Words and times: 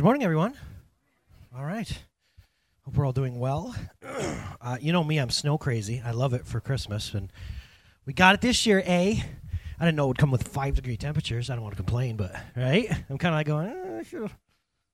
Good 0.00 0.04
morning, 0.04 0.22
everyone. 0.22 0.54
All 1.54 1.62
right. 1.62 1.86
Hope 2.86 2.96
we're 2.96 3.04
all 3.04 3.12
doing 3.12 3.38
well. 3.38 3.76
Uh, 4.62 4.76
you 4.78 4.92
know 4.92 5.02
me, 5.02 5.18
I'm 5.18 5.30
snow 5.30 5.56
crazy. 5.56 6.02
I 6.04 6.10
love 6.10 6.34
it 6.34 6.46
for 6.46 6.60
Christmas, 6.60 7.14
and 7.14 7.32
we 8.04 8.12
got 8.12 8.34
it 8.34 8.42
this 8.42 8.66
year. 8.66 8.82
A, 8.86 9.24
I 9.78 9.84
didn't 9.84 9.96
know 9.96 10.04
it 10.04 10.08
would 10.08 10.18
come 10.18 10.30
with 10.30 10.48
five 10.48 10.74
degree 10.74 10.98
temperatures. 10.98 11.48
I 11.48 11.54
don't 11.54 11.62
want 11.62 11.74
to 11.74 11.82
complain, 11.82 12.16
but 12.16 12.34
right, 12.54 12.90
I'm 13.08 13.16
kind 13.16 13.34
of 13.34 13.38
like 13.38 13.46
going. 13.46 13.68
Eh, 13.68 14.02
should 14.02 14.22
have 14.22 14.36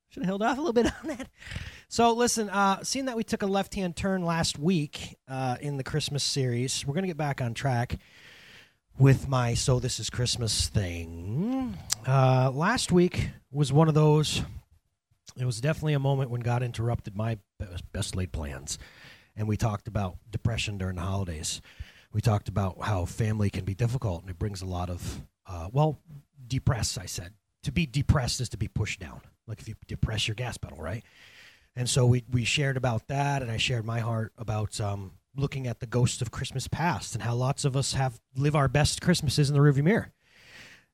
should 0.09 0.23
have 0.23 0.29
held 0.29 0.43
off 0.43 0.57
a 0.57 0.61
little 0.61 0.73
bit 0.73 0.87
on 1.03 1.09
that. 1.09 1.29
So 1.89 2.13
listen, 2.13 2.49
uh, 2.49 2.85
seeing 2.85 3.07
that 3.07 3.17
we 3.17 3.25
took 3.25 3.43
a 3.43 3.47
left 3.47 3.75
hand 3.75 3.97
turn 3.97 4.25
last 4.25 4.57
week 4.57 5.17
uh, 5.29 5.57
in 5.61 5.79
the 5.79 5.85
Christmas 5.85 6.23
series, 6.23 6.87
we're 6.87 6.95
gonna 6.95 7.09
get 7.09 7.17
back 7.17 7.41
on 7.41 7.53
track 7.53 7.99
with 8.99 9.29
my 9.29 9.55
"So 9.55 9.81
This 9.81 9.99
Is 9.99 10.11
Christmas" 10.11 10.69
thing. 10.69 11.77
Uh, 12.07 12.53
last 12.55 12.93
week 12.93 13.31
was 13.51 13.73
one 13.73 13.89
of 13.89 13.95
those 13.95 14.43
it 15.37 15.45
was 15.45 15.61
definitely 15.61 15.95
a 15.95 15.99
moment 15.99 16.31
when 16.31 16.41
God 16.41 16.63
interrupted 16.63 17.17
my 17.17 17.39
best, 17.93 18.17
laid 18.17 18.33
plans. 18.33 18.79
And 19.37 19.47
we 19.47 19.57
talked 19.57 19.89
about 19.89 20.17
depression 20.31 20.79
during 20.79 20.97
the 20.97 21.03
holidays. 21.03 21.61
We 22.13 22.21
talked 22.21 22.49
about 22.49 22.83
how 22.83 23.05
family 23.05 23.51
can 23.51 23.65
be 23.65 23.75
difficult 23.75 24.23
and 24.23 24.31
it 24.31 24.39
brings 24.39 24.63
a 24.63 24.67
lot 24.67 24.89
of, 24.89 25.23
uh, 25.47 25.69
well, 25.73 25.99
depress, 26.47 26.97
I 26.97 27.07
said. 27.07 27.35
To 27.65 27.73
be 27.73 27.85
depressed 27.85 28.41
is 28.41 28.49
to 28.51 28.57
be 28.57 28.69
pushed 28.69 29.01
down. 29.01 29.21
Like 29.47 29.61
if 29.61 29.69
you 29.69 29.75
depress 29.87 30.27
your 30.27 30.35
gas 30.35 30.57
pedal, 30.57 30.79
right? 30.79 31.05
And 31.75 31.91
so 31.91 32.07
we, 32.07 32.25
we 32.31 32.45
shared 32.45 32.79
about 32.79 33.07
that, 33.09 33.43
and 33.43 33.51
I 33.51 33.59
shared 33.59 33.85
my 33.85 34.01
heart 34.01 34.33
about 34.39 34.81
um, 34.81 35.13
looking 35.37 35.67
at 35.67 35.81
the 35.81 35.87
ghosts 35.87 36.23
of 36.23 36.31
Christmas 36.31 36.69
past 36.69 37.15
and 37.15 37.23
how 37.23 37.35
lots 37.35 37.67
of 37.67 37.77
us 37.77 37.93
have 37.93 38.19
live 38.35 38.57
our 38.57 38.69
best 38.69 39.03
Christmases 39.03 39.51
in 39.51 39.55
the 39.55 39.61
rearview 39.61 39.85
mirror. 39.85 40.13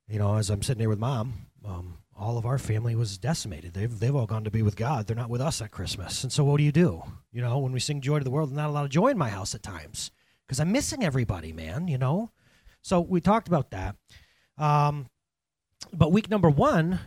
You 0.08 0.18
know, 0.18 0.36
as 0.36 0.50
I'm 0.50 0.62
sitting 0.62 0.80
there 0.80 0.88
with 0.88 0.98
mom, 0.98 1.46
um, 1.64 1.98
all 2.16 2.38
of 2.38 2.46
our 2.46 2.58
family 2.58 2.94
was 2.94 3.18
decimated. 3.18 3.72
They've 3.72 3.98
they've 3.98 4.14
all 4.14 4.26
gone 4.26 4.44
to 4.44 4.50
be 4.50 4.62
with 4.62 4.76
God. 4.76 5.06
They're 5.06 5.16
not 5.16 5.30
with 5.30 5.40
us 5.40 5.60
at 5.60 5.70
Christmas. 5.70 6.22
And 6.22 6.32
so 6.32 6.44
what 6.44 6.58
do 6.58 6.64
you 6.64 6.72
do? 6.72 7.02
You 7.32 7.42
know, 7.42 7.58
when 7.58 7.72
we 7.72 7.80
sing 7.80 8.00
joy 8.00 8.18
to 8.18 8.24
the 8.24 8.30
world, 8.30 8.50
there's 8.50 8.56
not 8.56 8.68
a 8.68 8.72
lot 8.72 8.84
of 8.84 8.90
joy 8.90 9.08
in 9.08 9.18
my 9.18 9.28
house 9.28 9.54
at 9.54 9.62
times 9.62 10.10
because 10.46 10.60
I'm 10.60 10.72
missing 10.72 11.04
everybody, 11.04 11.52
man, 11.52 11.88
you 11.88 11.98
know? 11.98 12.30
So 12.82 13.00
we 13.00 13.20
talked 13.20 13.48
about 13.48 13.70
that. 13.70 13.96
Um, 14.58 15.08
but 15.92 16.12
week 16.12 16.28
number 16.30 16.50
1, 16.50 16.98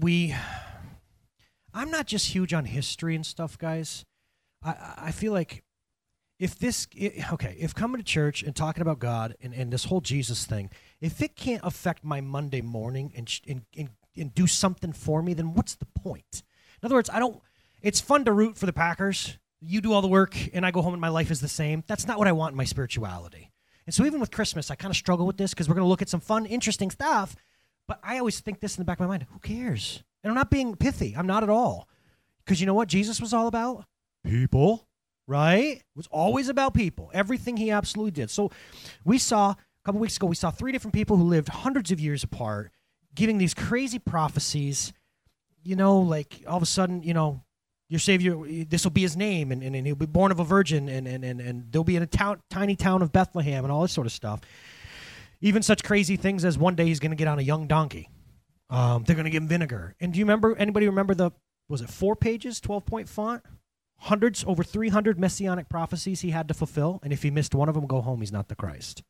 we 0.00 0.34
I'm 1.72 1.90
not 1.90 2.06
just 2.06 2.34
huge 2.34 2.52
on 2.52 2.64
history 2.64 3.14
and 3.14 3.24
stuff, 3.24 3.56
guys. 3.56 4.04
I 4.62 4.94
I 4.96 5.10
feel 5.12 5.32
like 5.32 5.62
if 6.40 6.58
this 6.58 6.88
okay 7.32 7.56
if 7.60 7.74
coming 7.74 8.00
to 8.00 8.04
church 8.04 8.42
and 8.42 8.56
talking 8.56 8.80
about 8.80 8.98
god 8.98 9.36
and, 9.42 9.52
and 9.52 9.70
this 9.70 9.84
whole 9.84 10.00
jesus 10.00 10.46
thing 10.46 10.70
if 10.98 11.20
it 11.20 11.36
can't 11.36 11.60
affect 11.62 12.02
my 12.02 12.22
monday 12.22 12.62
morning 12.62 13.12
and, 13.14 13.30
and, 13.46 13.62
and 13.76 13.90
and 14.16 14.34
do 14.34 14.46
something 14.46 14.92
for 14.92 15.22
me, 15.22 15.34
then 15.34 15.54
what's 15.54 15.74
the 15.74 15.86
point? 15.86 16.42
In 16.82 16.86
other 16.86 16.94
words, 16.94 17.10
I 17.10 17.18
don't. 17.18 17.40
It's 17.82 18.00
fun 18.00 18.24
to 18.24 18.32
root 18.32 18.58
for 18.58 18.66
the 18.66 18.72
Packers. 18.72 19.38
You 19.60 19.80
do 19.80 19.92
all 19.92 20.02
the 20.02 20.08
work, 20.08 20.36
and 20.54 20.64
I 20.64 20.70
go 20.70 20.82
home 20.82 20.94
and 20.94 21.00
my 21.00 21.08
life 21.08 21.30
is 21.30 21.40
the 21.40 21.48
same. 21.48 21.84
That's 21.86 22.06
not 22.06 22.18
what 22.18 22.28
I 22.28 22.32
want 22.32 22.52
in 22.52 22.56
my 22.56 22.64
spirituality. 22.64 23.50
And 23.86 23.94
so, 23.94 24.04
even 24.04 24.20
with 24.20 24.30
Christmas, 24.30 24.70
I 24.70 24.74
kind 24.74 24.90
of 24.90 24.96
struggle 24.96 25.26
with 25.26 25.36
this 25.36 25.50
because 25.50 25.68
we're 25.68 25.74
going 25.74 25.84
to 25.84 25.88
look 25.88 26.02
at 26.02 26.08
some 26.08 26.20
fun, 26.20 26.46
interesting 26.46 26.90
stuff. 26.90 27.36
But 27.86 28.00
I 28.02 28.18
always 28.18 28.40
think 28.40 28.60
this 28.60 28.76
in 28.76 28.80
the 28.80 28.84
back 28.84 29.00
of 29.00 29.06
my 29.06 29.08
mind 29.08 29.26
who 29.30 29.38
cares? 29.40 30.02
And 30.22 30.30
I'm 30.30 30.36
not 30.36 30.50
being 30.50 30.76
pithy. 30.76 31.14
I'm 31.16 31.26
not 31.26 31.42
at 31.42 31.48
all. 31.48 31.88
Because 32.44 32.60
you 32.60 32.66
know 32.66 32.74
what 32.74 32.88
Jesus 32.88 33.20
was 33.20 33.32
all 33.32 33.46
about? 33.46 33.84
People, 34.24 34.86
right? 35.26 35.76
It 35.76 35.84
was 35.96 36.06
always 36.08 36.48
about 36.48 36.74
people. 36.74 37.10
Everything 37.14 37.56
he 37.56 37.70
absolutely 37.70 38.12
did. 38.12 38.30
So 38.30 38.50
we 39.04 39.18
saw 39.18 39.50
a 39.50 39.56
couple 39.84 40.00
weeks 40.00 40.16
ago, 40.16 40.26
we 40.26 40.36
saw 40.36 40.50
three 40.50 40.72
different 40.72 40.94
people 40.94 41.16
who 41.16 41.24
lived 41.24 41.48
hundreds 41.48 41.90
of 41.90 42.00
years 42.00 42.22
apart 42.22 42.70
giving 43.14 43.38
these 43.38 43.54
crazy 43.54 43.98
prophecies. 43.98 44.92
You 45.62 45.76
know, 45.76 45.98
like 45.98 46.42
all 46.46 46.56
of 46.56 46.62
a 46.62 46.66
sudden, 46.66 47.02
you 47.02 47.12
know, 47.12 47.42
your 47.90 47.98
savior, 47.98 48.36
this 48.68 48.84
will 48.84 48.92
be 48.92 49.02
his 49.02 49.16
name, 49.16 49.50
and, 49.50 49.62
and, 49.62 49.74
and 49.74 49.84
he'll 49.84 49.96
be 49.96 50.06
born 50.06 50.30
of 50.30 50.38
a 50.38 50.44
virgin, 50.44 50.88
and, 50.88 51.08
and, 51.08 51.24
and, 51.24 51.40
and 51.40 51.72
they'll 51.72 51.82
be 51.82 51.96
in 51.96 52.02
a 52.04 52.36
tiny 52.48 52.76
town 52.76 53.02
of 53.02 53.12
Bethlehem, 53.12 53.64
and 53.64 53.72
all 53.72 53.82
this 53.82 53.92
sort 53.92 54.06
of 54.06 54.12
stuff. 54.12 54.40
Even 55.40 55.60
such 55.62 55.82
crazy 55.82 56.16
things 56.16 56.44
as 56.44 56.56
one 56.56 56.76
day 56.76 56.86
he's 56.86 57.00
going 57.00 57.10
to 57.10 57.16
get 57.16 57.26
on 57.26 57.40
a 57.40 57.42
young 57.42 57.66
donkey. 57.66 58.08
Um, 58.70 59.02
they're 59.02 59.16
going 59.16 59.24
to 59.24 59.30
give 59.30 59.42
him 59.42 59.48
vinegar. 59.48 59.96
And 60.00 60.12
do 60.12 60.20
you 60.20 60.24
remember, 60.24 60.54
anybody 60.56 60.86
remember 60.86 61.14
the, 61.14 61.32
was 61.68 61.80
it 61.80 61.90
four 61.90 62.14
pages, 62.14 62.60
12 62.60 62.86
point 62.86 63.08
font? 63.08 63.42
Hundreds, 63.98 64.44
over 64.46 64.62
300 64.62 65.18
messianic 65.18 65.68
prophecies 65.68 66.20
he 66.20 66.30
had 66.30 66.46
to 66.48 66.54
fulfill. 66.54 67.00
And 67.02 67.12
if 67.12 67.24
he 67.24 67.30
missed 67.30 67.54
one 67.54 67.68
of 67.68 67.74
them, 67.74 67.86
go 67.86 68.00
home, 68.00 68.20
he's 68.20 68.32
not 68.32 68.48
the 68.48 68.54
Christ. 68.54 69.02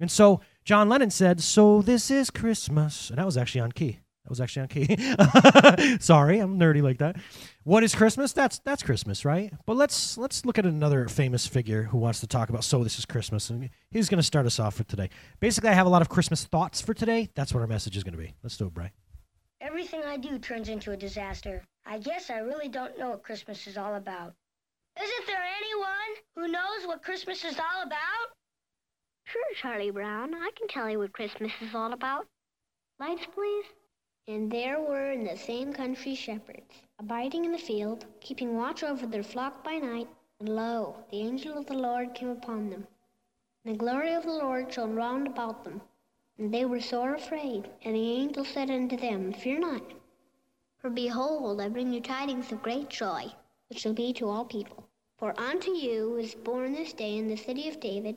And 0.00 0.10
so 0.10 0.40
John 0.64 0.88
Lennon 0.88 1.10
said, 1.10 1.40
So 1.40 1.82
this 1.82 2.10
is 2.10 2.30
Christmas. 2.30 3.10
And 3.10 3.18
that 3.18 3.26
was 3.26 3.36
actually 3.36 3.62
on 3.62 3.72
key. 3.72 3.98
That 4.24 4.30
was 4.30 4.40
actually 4.40 4.62
on 4.62 4.68
key. 4.68 5.96
Sorry, 6.00 6.38
I'm 6.38 6.58
nerdy 6.58 6.82
like 6.82 6.98
that. 6.98 7.16
What 7.64 7.82
is 7.82 7.94
Christmas? 7.94 8.32
That's 8.32 8.58
that's 8.58 8.82
Christmas, 8.82 9.24
right? 9.24 9.52
But 9.64 9.76
let's 9.76 10.18
let's 10.18 10.44
look 10.44 10.58
at 10.58 10.66
another 10.66 11.08
famous 11.08 11.46
figure 11.46 11.84
who 11.84 11.96
wants 11.96 12.20
to 12.20 12.26
talk 12.26 12.50
about 12.50 12.62
so 12.64 12.84
this 12.84 12.98
is 12.98 13.06
Christmas. 13.06 13.48
And 13.48 13.70
he's 13.90 14.10
going 14.10 14.18
to 14.18 14.22
start 14.22 14.44
us 14.44 14.60
off 14.60 14.74
for 14.74 14.84
today. 14.84 15.08
Basically, 15.40 15.70
I 15.70 15.72
have 15.72 15.86
a 15.86 15.90
lot 15.90 16.02
of 16.02 16.10
Christmas 16.10 16.44
thoughts 16.44 16.82
for 16.82 16.92
today. 16.92 17.30
That's 17.34 17.54
what 17.54 17.60
our 17.60 17.66
message 17.66 17.96
is 17.96 18.04
going 18.04 18.12
to 18.12 18.18
be. 18.18 18.34
Let's 18.42 18.58
do 18.58 18.66
it, 18.66 18.74
Bray. 18.74 18.92
Everything 19.62 20.02
I 20.06 20.18
do 20.18 20.38
turns 20.38 20.68
into 20.68 20.92
a 20.92 20.96
disaster. 20.96 21.64
I 21.86 21.98
guess 21.98 22.28
I 22.28 22.38
really 22.38 22.68
don't 22.68 22.98
know 22.98 23.10
what 23.10 23.22
Christmas 23.22 23.66
is 23.66 23.78
all 23.78 23.94
about. 23.94 24.34
Isn't 25.02 25.26
there 25.26 25.42
anyone 25.58 25.92
who 26.36 26.48
knows 26.48 26.86
what 26.86 27.02
Christmas 27.02 27.44
is 27.44 27.58
all 27.58 27.82
about? 27.82 28.37
Sure, 29.30 29.54
Charlie 29.54 29.90
Brown. 29.90 30.34
I 30.34 30.50
can 30.56 30.68
tell 30.68 30.88
you 30.88 31.00
what 31.00 31.12
Christmas 31.12 31.52
is 31.60 31.74
all 31.74 31.92
about. 31.92 32.26
Lights, 32.98 33.26
please. 33.34 33.66
And 34.26 34.50
there 34.50 34.80
were 34.80 35.12
in 35.12 35.24
the 35.24 35.36
same 35.36 35.70
country 35.74 36.14
shepherds, 36.14 36.80
abiding 36.98 37.44
in 37.44 37.52
the 37.52 37.58
field, 37.58 38.06
keeping 38.20 38.56
watch 38.56 38.82
over 38.82 39.06
their 39.06 39.22
flock 39.22 39.62
by 39.62 39.76
night. 39.76 40.08
And 40.40 40.48
lo, 40.48 41.04
the 41.10 41.20
angel 41.20 41.58
of 41.58 41.66
the 41.66 41.76
Lord 41.76 42.14
came 42.14 42.30
upon 42.30 42.70
them. 42.70 42.86
And 43.66 43.74
the 43.74 43.78
glory 43.78 44.14
of 44.14 44.22
the 44.22 44.32
Lord 44.32 44.72
shone 44.72 44.94
round 44.94 45.26
about 45.26 45.62
them. 45.62 45.82
And 46.38 46.54
they 46.54 46.64
were 46.64 46.80
sore 46.80 47.12
afraid. 47.12 47.68
And 47.82 47.94
the 47.94 48.10
angel 48.12 48.46
said 48.46 48.70
unto 48.70 48.96
them, 48.96 49.34
Fear 49.34 49.58
not. 49.58 49.92
For 50.78 50.88
behold, 50.88 51.60
I 51.60 51.68
bring 51.68 51.92
you 51.92 52.00
tidings 52.00 52.50
of 52.50 52.62
great 52.62 52.88
joy, 52.88 53.30
which 53.68 53.80
shall 53.80 53.92
be 53.92 54.14
to 54.14 54.30
all 54.30 54.46
people. 54.46 54.88
For 55.18 55.38
unto 55.38 55.72
you 55.72 56.16
is 56.16 56.34
born 56.34 56.72
this 56.72 56.94
day 56.94 57.18
in 57.18 57.28
the 57.28 57.36
city 57.36 57.68
of 57.68 57.78
David 57.78 58.16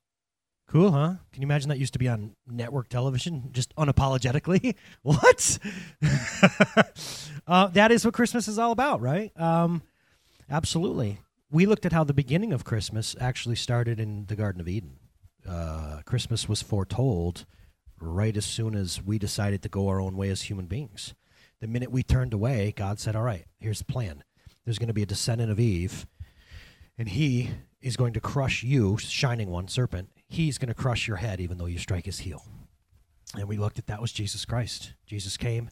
Cool, 0.71 0.93
huh? 0.93 1.15
Can 1.33 1.41
you 1.41 1.47
imagine 1.47 1.67
that 1.67 1.79
used 1.79 1.91
to 1.93 1.99
be 1.99 2.07
on 2.07 2.33
network 2.47 2.87
television, 2.87 3.49
just 3.51 3.75
unapologetically? 3.75 4.75
what? 5.01 5.59
uh, 7.47 7.67
that 7.67 7.91
is 7.91 8.05
what 8.05 8.13
Christmas 8.13 8.47
is 8.47 8.57
all 8.57 8.71
about, 8.71 9.01
right? 9.01 9.37
Um, 9.37 9.81
absolutely. 10.49 11.19
We 11.51 11.65
looked 11.65 11.85
at 11.85 11.91
how 11.91 12.05
the 12.05 12.13
beginning 12.13 12.53
of 12.53 12.63
Christmas 12.63 13.17
actually 13.19 13.57
started 13.57 13.99
in 13.99 14.27
the 14.27 14.35
Garden 14.37 14.61
of 14.61 14.69
Eden. 14.69 14.93
Uh, 15.45 16.03
Christmas 16.05 16.47
was 16.47 16.61
foretold 16.61 17.45
right 17.99 18.37
as 18.37 18.45
soon 18.45 18.73
as 18.73 19.03
we 19.03 19.19
decided 19.19 19.61
to 19.63 19.69
go 19.69 19.89
our 19.89 19.99
own 19.99 20.15
way 20.15 20.29
as 20.29 20.43
human 20.43 20.67
beings. 20.67 21.13
The 21.59 21.67
minute 21.67 21.91
we 21.91 22.01
turned 22.01 22.33
away, 22.33 22.73
God 22.73 22.97
said, 22.97 23.17
All 23.17 23.23
right, 23.23 23.43
here's 23.59 23.79
the 23.79 23.91
plan. 23.91 24.23
There's 24.63 24.79
going 24.79 24.87
to 24.87 24.93
be 24.93 25.03
a 25.03 25.07
descendant 25.07 25.51
of 25.51 25.59
Eve, 25.59 26.07
and 26.97 27.09
he 27.09 27.49
is 27.81 27.97
going 27.97 28.13
to 28.13 28.21
crush 28.21 28.63
you, 28.63 28.97
shining 28.97 29.49
one, 29.49 29.67
serpent 29.67 30.07
he's 30.33 30.57
going 30.57 30.69
to 30.69 30.73
crush 30.73 31.07
your 31.07 31.17
head 31.17 31.39
even 31.39 31.57
though 31.57 31.65
you 31.65 31.77
strike 31.77 32.05
his 32.05 32.19
heel. 32.19 32.45
And 33.35 33.47
we 33.47 33.57
looked 33.57 33.79
at 33.79 33.87
that 33.87 34.01
was 34.01 34.11
Jesus 34.11 34.45
Christ. 34.45 34.93
Jesus 35.05 35.37
came 35.37 35.69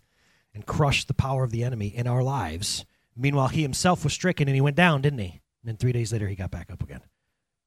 and 0.53 0.65
crushed 0.65 1.07
the 1.07 1.13
power 1.13 1.43
of 1.43 1.51
the 1.51 1.63
enemy 1.63 1.87
in 1.87 2.07
our 2.07 2.23
lives. 2.23 2.85
Meanwhile, 3.15 3.49
he 3.49 3.61
himself 3.61 4.03
was 4.03 4.13
stricken 4.13 4.47
and 4.47 4.55
he 4.55 4.61
went 4.61 4.75
down, 4.75 5.01
didn't 5.01 5.19
he? 5.19 5.41
And 5.61 5.65
then 5.65 5.77
three 5.77 5.91
days 5.91 6.13
later, 6.13 6.27
he 6.27 6.35
got 6.35 6.51
back 6.51 6.71
up 6.71 6.81
again. 6.81 7.01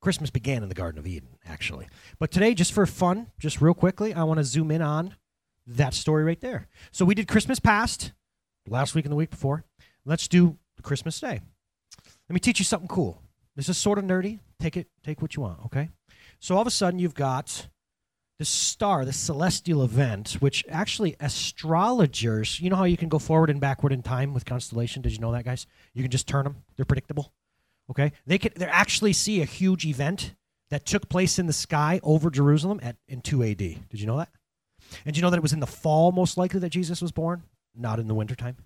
Christmas 0.01 0.31
began 0.31 0.63
in 0.63 0.69
the 0.69 0.75
Garden 0.75 0.99
of 0.99 1.07
Eden, 1.07 1.37
actually. 1.47 1.87
But 2.19 2.31
today, 2.31 2.55
just 2.55 2.73
for 2.73 2.87
fun, 2.87 3.29
just 3.39 3.61
real 3.61 3.75
quickly, 3.75 4.13
I 4.13 4.25
want 4.25 4.39
to 4.39 4.45
zoom 4.45 4.71
in 4.71 4.83
on 4.83 5.15
that 5.67 5.95
story 5.95 6.25
right 6.25 6.41
there. 6.41 6.69
So 6.91 7.05
we 7.05 7.15
did 7.15 7.29
Christmas 7.29 7.61
past 7.61 8.13
last 8.67 8.95
week 8.95 9.05
and 9.05 9.13
the 9.13 9.17
week 9.17 9.31
before. 9.31 9.65
Let's 10.05 10.27
do 10.27 10.59
Christmas 10.83 11.21
Day. 11.21 11.41
Let 12.29 12.35
me 12.35 12.41
teach 12.41 12.59
you 12.59 12.65
something 12.65 12.89
cool. 12.89 13.23
This 13.55 13.69
is 13.69 13.77
sort 13.79 13.99
of 13.99 14.05
nerdy. 14.05 14.41
Take 14.59 14.77
it, 14.77 14.89
take 15.05 15.23
what 15.23 15.37
you 15.37 15.43
want, 15.43 15.65
okay? 15.67 15.91
So 16.43 16.57
all 16.57 16.61
of 16.61 16.67
a 16.67 16.73
sudden, 16.73 16.99
you've 16.99 17.15
got 17.15 17.69
this 18.41 18.49
star, 18.49 19.05
this 19.05 19.17
celestial 19.17 19.85
event, 19.85 20.39
which 20.41 20.65
actually 20.69 21.15
astrologers, 21.21 22.59
you 22.59 22.69
know 22.69 22.75
how 22.75 22.83
you 22.83 22.97
can 22.97 23.09
go 23.09 23.21
forward 23.21 23.49
and 23.49 23.61
backward 23.61 23.93
in 23.93 24.03
time 24.03 24.35
with 24.35 24.45
constellation? 24.45 25.03
Did 25.03 25.13
you 25.13 25.21
know 25.21 25.31
that, 25.31 25.45
guys? 25.45 25.69
You 25.95 26.03
can 26.03 26.11
just 26.11 26.27
turn 26.27 26.43
them. 26.43 26.57
They're 26.75 26.85
predictable. 26.85 27.33
Okay? 27.91 28.11
They 28.27 28.39
could 28.39 28.57
they 28.57 28.67
actually 28.67 29.13
see 29.13 29.41
a 29.41 29.45
huge 29.45 29.87
event 29.87 30.35
that 30.71 30.85
took 30.85 31.09
place 31.09 31.39
in 31.39 31.47
the 31.47 31.53
sky 31.53 32.01
over 32.03 32.29
Jerusalem 32.29 32.81
at 32.83 32.97
in 33.07 33.21
2 33.21 33.45
AD. 33.45 33.57
Did 33.59 34.01
you 34.01 34.09
know 34.09 34.17
that? 34.17 34.31
And 35.07 35.17
you 35.17 35.23
know 35.23 35.31
that 35.31 35.37
it 35.37 35.45
was 35.45 35.53
in 35.53 35.61
the 35.61 35.67
fall 35.69 36.11
most 36.11 36.37
likely 36.37 36.59
that 36.59 36.71
Jesus 36.71 37.01
was 37.01 37.13
born, 37.13 37.45
not 37.73 38.01
in 38.01 38.09
the 38.09 38.15
wintertime? 38.15 38.57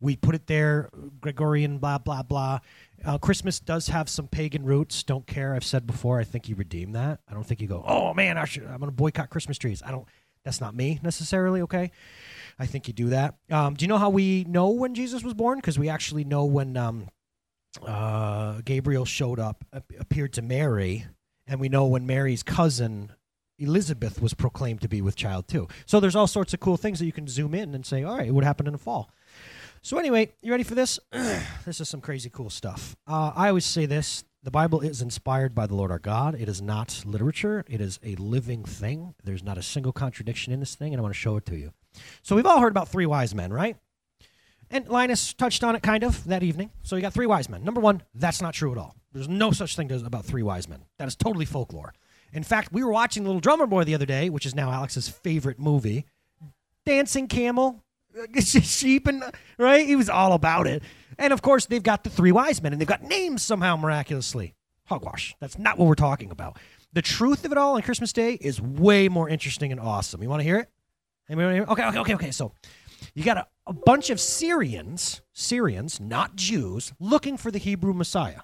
We 0.00 0.16
put 0.16 0.34
it 0.34 0.46
there, 0.46 0.88
Gregorian, 1.20 1.78
blah, 1.78 1.98
blah, 1.98 2.22
blah. 2.22 2.60
Uh, 3.04 3.18
Christmas 3.18 3.60
does 3.60 3.88
have 3.88 4.08
some 4.08 4.28
pagan 4.28 4.64
roots. 4.64 5.02
Don't 5.02 5.26
care. 5.26 5.54
I've 5.54 5.64
said 5.64 5.86
before, 5.86 6.18
I 6.18 6.24
think 6.24 6.48
you 6.48 6.54
redeem 6.54 6.92
that. 6.92 7.20
I 7.28 7.34
don't 7.34 7.44
think 7.44 7.60
you 7.60 7.68
go, 7.68 7.84
oh 7.86 8.14
man, 8.14 8.38
I 8.38 8.44
should, 8.46 8.64
I'm 8.64 8.78
going 8.78 8.90
to 8.90 8.96
boycott 8.96 9.30
Christmas 9.30 9.58
trees. 9.58 9.82
I 9.84 9.90
don't, 9.90 10.06
that's 10.44 10.60
not 10.60 10.74
me 10.74 11.00
necessarily, 11.02 11.62
okay? 11.62 11.90
I 12.58 12.66
think 12.66 12.88
you 12.88 12.94
do 12.94 13.10
that. 13.10 13.34
Um, 13.50 13.74
do 13.74 13.84
you 13.84 13.88
know 13.88 13.98
how 13.98 14.10
we 14.10 14.44
know 14.44 14.70
when 14.70 14.94
Jesus 14.94 15.22
was 15.22 15.34
born? 15.34 15.58
Because 15.58 15.78
we 15.78 15.88
actually 15.88 16.24
know 16.24 16.44
when 16.46 16.76
um, 16.76 17.08
uh, 17.86 18.60
Gabriel 18.64 19.04
showed 19.04 19.38
up, 19.38 19.64
appeared 19.98 20.32
to 20.34 20.42
Mary, 20.42 21.06
and 21.46 21.60
we 21.60 21.68
know 21.68 21.86
when 21.86 22.06
Mary's 22.06 22.42
cousin 22.42 23.12
Elizabeth 23.60 24.22
was 24.22 24.32
proclaimed 24.32 24.80
to 24.80 24.88
be 24.88 25.02
with 25.02 25.14
child 25.14 25.46
too. 25.46 25.68
So 25.84 26.00
there's 26.00 26.16
all 26.16 26.26
sorts 26.26 26.54
of 26.54 26.60
cool 26.60 26.78
things 26.78 26.98
that 26.98 27.06
you 27.06 27.12
can 27.12 27.28
zoom 27.28 27.54
in 27.54 27.74
and 27.74 27.84
say, 27.84 28.02
all 28.02 28.16
right, 28.16 28.32
what 28.32 28.42
happened 28.42 28.68
in 28.68 28.72
the 28.72 28.78
fall? 28.78 29.10
So 29.82 29.98
anyway, 29.98 30.32
you 30.42 30.50
ready 30.50 30.62
for 30.62 30.74
this? 30.74 31.00
this 31.64 31.80
is 31.80 31.88
some 31.88 32.02
crazy 32.02 32.28
cool 32.28 32.50
stuff. 32.50 32.96
Uh, 33.06 33.32
I 33.34 33.48
always 33.48 33.64
say 33.64 33.86
this: 33.86 34.24
the 34.42 34.50
Bible 34.50 34.80
is 34.80 35.00
inspired 35.00 35.54
by 35.54 35.66
the 35.66 35.74
Lord 35.74 35.90
our 35.90 35.98
God. 35.98 36.34
It 36.34 36.48
is 36.50 36.60
not 36.60 37.02
literature. 37.06 37.64
It 37.66 37.80
is 37.80 37.98
a 38.04 38.14
living 38.16 38.62
thing. 38.62 39.14
There's 39.24 39.42
not 39.42 39.56
a 39.56 39.62
single 39.62 39.92
contradiction 39.92 40.52
in 40.52 40.60
this 40.60 40.74
thing, 40.74 40.92
and 40.92 41.00
I 41.00 41.02
want 41.02 41.14
to 41.14 41.18
show 41.20 41.36
it 41.36 41.46
to 41.46 41.56
you. 41.56 41.72
So 42.22 42.36
we've 42.36 42.46
all 42.46 42.60
heard 42.60 42.72
about 42.72 42.88
three 42.88 43.06
wise 43.06 43.34
men, 43.34 43.52
right? 43.52 43.76
And 44.70 44.86
Linus 44.88 45.32
touched 45.32 45.64
on 45.64 45.74
it 45.74 45.82
kind 45.82 46.04
of 46.04 46.24
that 46.24 46.42
evening. 46.42 46.70
So 46.82 46.94
you 46.94 47.02
got 47.02 47.14
three 47.14 47.26
wise 47.26 47.48
men. 47.48 47.64
Number 47.64 47.80
one, 47.80 48.02
that's 48.14 48.40
not 48.40 48.54
true 48.54 48.72
at 48.72 48.78
all. 48.78 48.94
There's 49.12 49.28
no 49.28 49.50
such 49.50 49.76
thing 49.76 49.90
as 49.90 50.02
about 50.02 50.24
three 50.24 50.42
wise 50.42 50.68
men. 50.68 50.84
That 50.98 51.08
is 51.08 51.16
totally 51.16 51.46
folklore. 51.46 51.92
In 52.32 52.44
fact, 52.44 52.72
we 52.72 52.84
were 52.84 52.92
watching 52.92 53.24
Little 53.24 53.40
Drummer 53.40 53.66
Boy 53.66 53.84
the 53.84 53.94
other 53.94 54.06
day, 54.06 54.30
which 54.30 54.46
is 54.46 54.54
now 54.54 54.70
Alex's 54.70 55.08
favorite 55.08 55.58
movie. 55.58 56.04
Dancing 56.86 57.26
camel, 57.26 57.82
sheep, 58.40 59.06
and 59.06 59.22
right? 59.58 59.86
He 59.86 59.96
was 59.96 60.08
all 60.08 60.32
about 60.32 60.66
it. 60.66 60.82
And 61.18 61.32
of 61.32 61.42
course, 61.42 61.66
they've 61.66 61.82
got 61.82 62.04
the 62.04 62.10
three 62.10 62.32
wise 62.32 62.62
men, 62.62 62.72
and 62.72 62.80
they've 62.80 62.88
got 62.88 63.02
names 63.02 63.42
somehow 63.42 63.76
miraculously. 63.76 64.54
Hogwash. 64.86 65.36
That's 65.38 65.58
not 65.58 65.78
what 65.78 65.86
we're 65.86 65.94
talking 65.94 66.30
about. 66.30 66.58
The 66.92 67.02
truth 67.02 67.44
of 67.44 67.52
it 67.52 67.58
all 67.58 67.76
on 67.76 67.82
Christmas 67.82 68.12
Day 68.12 68.34
is 68.34 68.60
way 68.60 69.08
more 69.08 69.28
interesting 69.28 69.70
and 69.70 69.80
awesome. 69.80 70.22
You 70.22 70.28
want 70.28 70.40
to 70.40 70.44
hear 70.44 70.58
it? 70.58 70.68
Hear 71.28 71.38
it? 71.40 71.68
Okay, 71.68 71.86
okay, 71.86 71.98
okay, 71.98 72.14
okay. 72.14 72.30
So 72.32 72.52
you 73.14 73.22
got 73.22 73.36
a, 73.36 73.46
a 73.66 73.72
bunch 73.72 74.10
of 74.10 74.18
Syrians, 74.18 75.22
Syrians, 75.32 76.00
not 76.00 76.34
Jews, 76.34 76.92
looking 76.98 77.36
for 77.36 77.52
the 77.52 77.58
Hebrew 77.58 77.94
Messiah. 77.94 78.40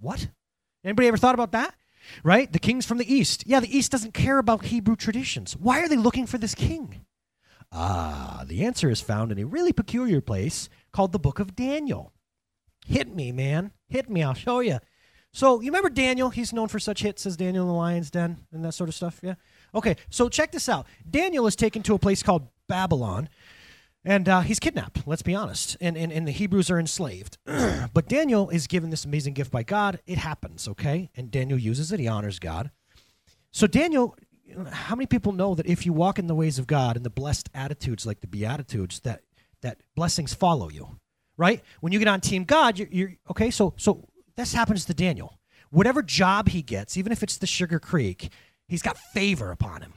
What? 0.00 0.28
Anybody 0.82 1.08
ever 1.08 1.18
thought 1.18 1.34
about 1.34 1.52
that? 1.52 1.74
Right? 2.24 2.50
The 2.50 2.58
king's 2.58 2.86
from 2.86 2.98
the 2.98 3.12
east. 3.12 3.44
Yeah, 3.46 3.60
the 3.60 3.76
east 3.76 3.92
doesn't 3.92 4.14
care 4.14 4.38
about 4.38 4.64
Hebrew 4.64 4.96
traditions. 4.96 5.54
Why 5.56 5.80
are 5.80 5.88
they 5.88 5.96
looking 5.96 6.26
for 6.26 6.38
this 6.38 6.54
king? 6.54 7.04
Ah, 7.72 8.44
the 8.46 8.64
answer 8.64 8.90
is 8.90 9.00
found 9.00 9.32
in 9.32 9.38
a 9.38 9.46
really 9.46 9.72
peculiar 9.72 10.20
place 10.20 10.68
called 10.92 11.12
the 11.12 11.18
book 11.18 11.38
of 11.38 11.56
Daniel. 11.56 12.12
Hit 12.86 13.14
me, 13.14 13.32
man. 13.32 13.72
Hit 13.88 14.10
me. 14.10 14.22
I'll 14.22 14.34
show 14.34 14.60
you. 14.60 14.78
So, 15.32 15.60
you 15.60 15.68
remember 15.68 15.88
Daniel? 15.88 16.28
He's 16.28 16.52
known 16.52 16.68
for 16.68 16.78
such 16.78 17.00
hits 17.00 17.24
as 17.24 17.38
Daniel 17.38 17.64
in 17.64 17.68
the 17.68 17.74
Lion's 17.74 18.10
Den 18.10 18.44
and 18.52 18.62
that 18.64 18.72
sort 18.72 18.90
of 18.90 18.94
stuff. 18.94 19.20
Yeah. 19.22 19.34
Okay, 19.74 19.96
so 20.10 20.28
check 20.28 20.52
this 20.52 20.68
out. 20.68 20.86
Daniel 21.08 21.46
is 21.46 21.56
taken 21.56 21.82
to 21.84 21.94
a 21.94 21.98
place 21.98 22.22
called 22.22 22.48
Babylon, 22.68 23.30
and 24.04 24.28
uh, 24.28 24.40
he's 24.42 24.60
kidnapped, 24.60 25.06
let's 25.06 25.22
be 25.22 25.34
honest. 25.34 25.78
And, 25.80 25.96
and, 25.96 26.12
and 26.12 26.28
the 26.28 26.32
Hebrews 26.32 26.70
are 26.70 26.78
enslaved. 26.78 27.38
but 27.46 28.08
Daniel 28.08 28.50
is 28.50 28.66
given 28.66 28.90
this 28.90 29.06
amazing 29.06 29.32
gift 29.32 29.50
by 29.50 29.62
God. 29.62 30.00
It 30.06 30.18
happens, 30.18 30.68
okay? 30.68 31.08
And 31.16 31.30
Daniel 31.30 31.58
uses 31.58 31.92
it, 31.92 32.00
he 32.00 32.08
honors 32.08 32.38
God. 32.38 32.70
So, 33.52 33.66
Daniel, 33.66 34.14
how 34.70 34.94
many 34.94 35.06
people 35.06 35.32
know 35.32 35.54
that 35.54 35.66
if 35.66 35.86
you 35.86 35.92
walk 35.92 36.18
in 36.18 36.26
the 36.26 36.34
ways 36.34 36.58
of 36.58 36.66
God 36.66 36.96
and 36.96 37.04
the 37.04 37.10
blessed 37.10 37.48
attitudes 37.54 38.06
like 38.06 38.20
the 38.20 38.26
Beatitudes, 38.26 39.00
that, 39.00 39.22
that 39.62 39.78
blessings 39.94 40.34
follow 40.34 40.68
you, 40.68 40.98
right? 41.36 41.62
When 41.80 41.92
you 41.92 41.98
get 41.98 42.08
on 42.08 42.20
Team 42.20 42.44
God, 42.44 42.78
you're, 42.78 42.88
you're 42.90 43.12
okay? 43.30 43.50
So, 43.50 43.74
so 43.76 44.08
this 44.36 44.52
happens 44.52 44.84
to 44.86 44.94
Daniel. 44.94 45.38
Whatever 45.70 46.02
job 46.02 46.48
he 46.48 46.62
gets, 46.62 46.96
even 46.96 47.12
if 47.12 47.22
it's 47.22 47.38
the 47.38 47.46
Sugar 47.46 47.78
Creek, 47.78 48.30
he's 48.68 48.82
got 48.82 48.98
favor 48.98 49.50
upon 49.50 49.82
him. 49.82 49.92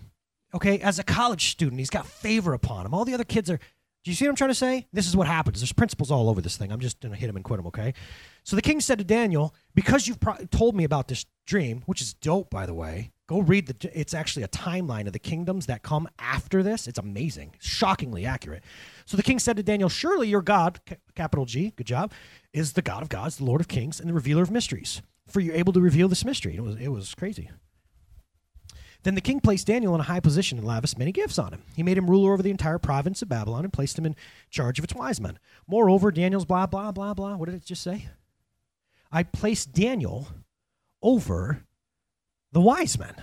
Okay, 0.54 0.80
as 0.80 1.00
a 1.00 1.04
college 1.04 1.52
student, 1.52 1.80
he's 1.80 1.90
got 1.90 2.06
favor 2.06 2.54
upon 2.54 2.86
him. 2.86 2.94
All 2.94 3.04
the 3.04 3.14
other 3.14 3.26
kids 3.26 3.50
are 3.50 3.60
do 4.06 4.12
you 4.12 4.16
see 4.16 4.26
what 4.26 4.30
I'm 4.30 4.36
trying 4.36 4.52
to 4.52 4.56
say? 4.56 4.86
This 4.94 5.08
is 5.08 5.16
what 5.16 5.26
happens. 5.26 5.62
There's 5.62 5.74
principles 5.74 6.12
all 6.12 6.30
over 6.30 6.40
this 6.40 6.58
thing. 6.58 6.72
I'm 6.72 6.80
just 6.80 7.02
to 7.02 7.10
hit 7.10 7.28
him 7.28 7.36
and 7.36 7.44
quit 7.44 7.60
him, 7.60 7.66
okay? 7.66 7.96
So 8.44 8.56
the 8.56 8.62
king 8.62 8.80
said 8.80 9.00
to 9.00 9.04
Daniel, 9.04 9.56
Because 9.74 10.08
you've 10.08 10.20
pro- 10.20 10.46
told 10.52 10.76
me 10.76 10.84
about 10.84 11.08
this 11.08 11.26
dream, 11.48 11.82
which 11.88 12.04
is 12.04 12.14
dope, 12.14 12.52
by 12.52 12.68
the 12.68 12.74
way, 12.76 13.12
go 13.28 13.40
read 13.40 13.68
the. 13.68 14.00
It's 14.00 14.14
actually 14.14 14.44
a 14.44 14.48
timeline 14.48 15.08
of 15.08 15.14
the 15.14 15.20
kingdoms 15.20 15.66
that 15.66 15.84
come 15.84 16.08
after 16.20 16.64
this. 16.64 16.88
It's 16.88 17.00
amazing, 17.00 17.56
shockingly 17.60 18.26
accurate. 18.26 18.64
So 19.06 19.18
the 19.18 19.24
king 19.24 19.40
said 19.40 19.58
to 19.58 19.64
Daniel, 19.64 19.90
Surely 19.90 20.28
your 20.28 20.42
God, 20.42 20.80
capital 21.16 21.46
G, 21.46 21.74
good 21.76 21.88
job, 21.88 22.12
is 22.54 22.74
the 22.74 22.82
God 22.82 23.02
of 23.02 23.10
gods, 23.10 23.38
the 23.38 23.46
Lord 23.46 23.62
of 23.62 23.68
kings, 23.68 24.00
and 24.00 24.10
the 24.10 24.14
revealer 24.14 24.44
of 24.44 24.52
mysteries. 24.52 25.02
For 25.28 25.40
you're 25.40 25.56
able 25.56 25.74
to 25.74 25.82
reveal 25.82 26.08
this 26.08 26.24
mystery. 26.24 26.56
It 26.56 26.62
was, 26.62 26.76
it 26.76 26.90
was 26.90 27.16
crazy. 27.16 27.50
Then 29.06 29.14
the 29.14 29.22
king 29.22 29.40
placed 29.40 29.68
Daniel 29.68 29.94
in 29.94 30.02
a 30.02 30.06
high 30.06 30.20
position 30.20 30.58
and 30.58 30.66
lavished 30.66 30.98
many 30.98 31.12
gifts 31.12 31.38
on 31.38 31.54
him. 31.54 31.62
He 31.76 31.84
made 31.84 31.98
him 31.98 32.10
ruler 32.10 32.34
over 32.34 32.42
the 32.42 32.50
entire 32.50 32.80
province 32.80 33.22
of 33.22 33.30
Babylon 33.30 33.64
and 33.64 33.72
placed 33.72 34.00
him 34.00 34.06
in 34.06 34.16
charge 34.50 34.80
of 34.80 34.84
its 34.84 34.96
wise 34.96 35.22
men. 35.22 35.38
Moreover, 35.68 36.12
Daniel's 36.12 36.46
blah, 36.46 36.66
blah, 36.66 36.92
blah, 36.92 37.14
blah. 37.14 37.36
What 37.36 37.46
did 37.46 37.54
it 37.54 37.66
just 37.66 37.84
say? 37.84 38.08
I 39.12 39.22
placed 39.22 39.74
Daniel 39.74 40.28
over 41.04 41.66
the 42.56 42.62
wise 42.62 42.98
men. 42.98 43.14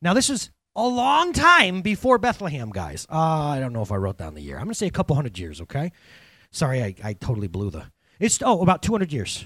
Now, 0.00 0.14
this 0.14 0.30
is 0.30 0.48
a 0.76 0.86
long 0.86 1.32
time 1.32 1.82
before 1.82 2.18
Bethlehem, 2.18 2.70
guys. 2.70 3.04
Uh, 3.10 3.18
I 3.18 3.58
don't 3.58 3.72
know 3.72 3.82
if 3.82 3.90
I 3.90 3.96
wrote 3.96 4.16
down 4.16 4.34
the 4.34 4.42
year. 4.42 4.58
I'm 4.58 4.62
going 4.62 4.74
to 4.74 4.76
say 4.76 4.86
a 4.86 4.92
couple 4.92 5.16
hundred 5.16 5.36
years, 5.36 5.60
okay? 5.62 5.90
Sorry, 6.52 6.80
I, 6.80 6.94
I 7.02 7.12
totally 7.14 7.48
blew 7.48 7.70
the. 7.70 7.86
It's, 8.20 8.38
oh, 8.44 8.62
about 8.62 8.80
200 8.80 9.12
years. 9.12 9.44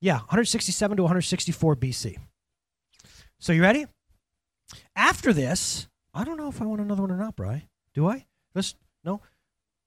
Yeah, 0.00 0.18
167 0.18 0.96
to 0.96 1.02
164 1.02 1.74
BC. 1.74 2.18
So, 3.40 3.52
you 3.52 3.62
ready? 3.62 3.86
After 4.94 5.32
this, 5.32 5.88
I 6.14 6.22
don't 6.22 6.36
know 6.36 6.48
if 6.48 6.62
I 6.62 6.66
want 6.66 6.80
another 6.80 7.02
one 7.02 7.10
or 7.10 7.16
not, 7.16 7.34
Bry. 7.34 7.66
Do 7.94 8.06
I? 8.06 8.26
This 8.54 8.76
no. 9.02 9.22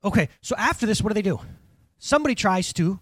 Okay, 0.04 0.28
so 0.42 0.54
after 0.58 0.86
this, 0.86 1.02
what 1.02 1.12
do 1.12 1.14
they 1.14 1.22
do? 1.22 1.40
Somebody 1.98 2.36
tries 2.36 2.74
to 2.74 3.00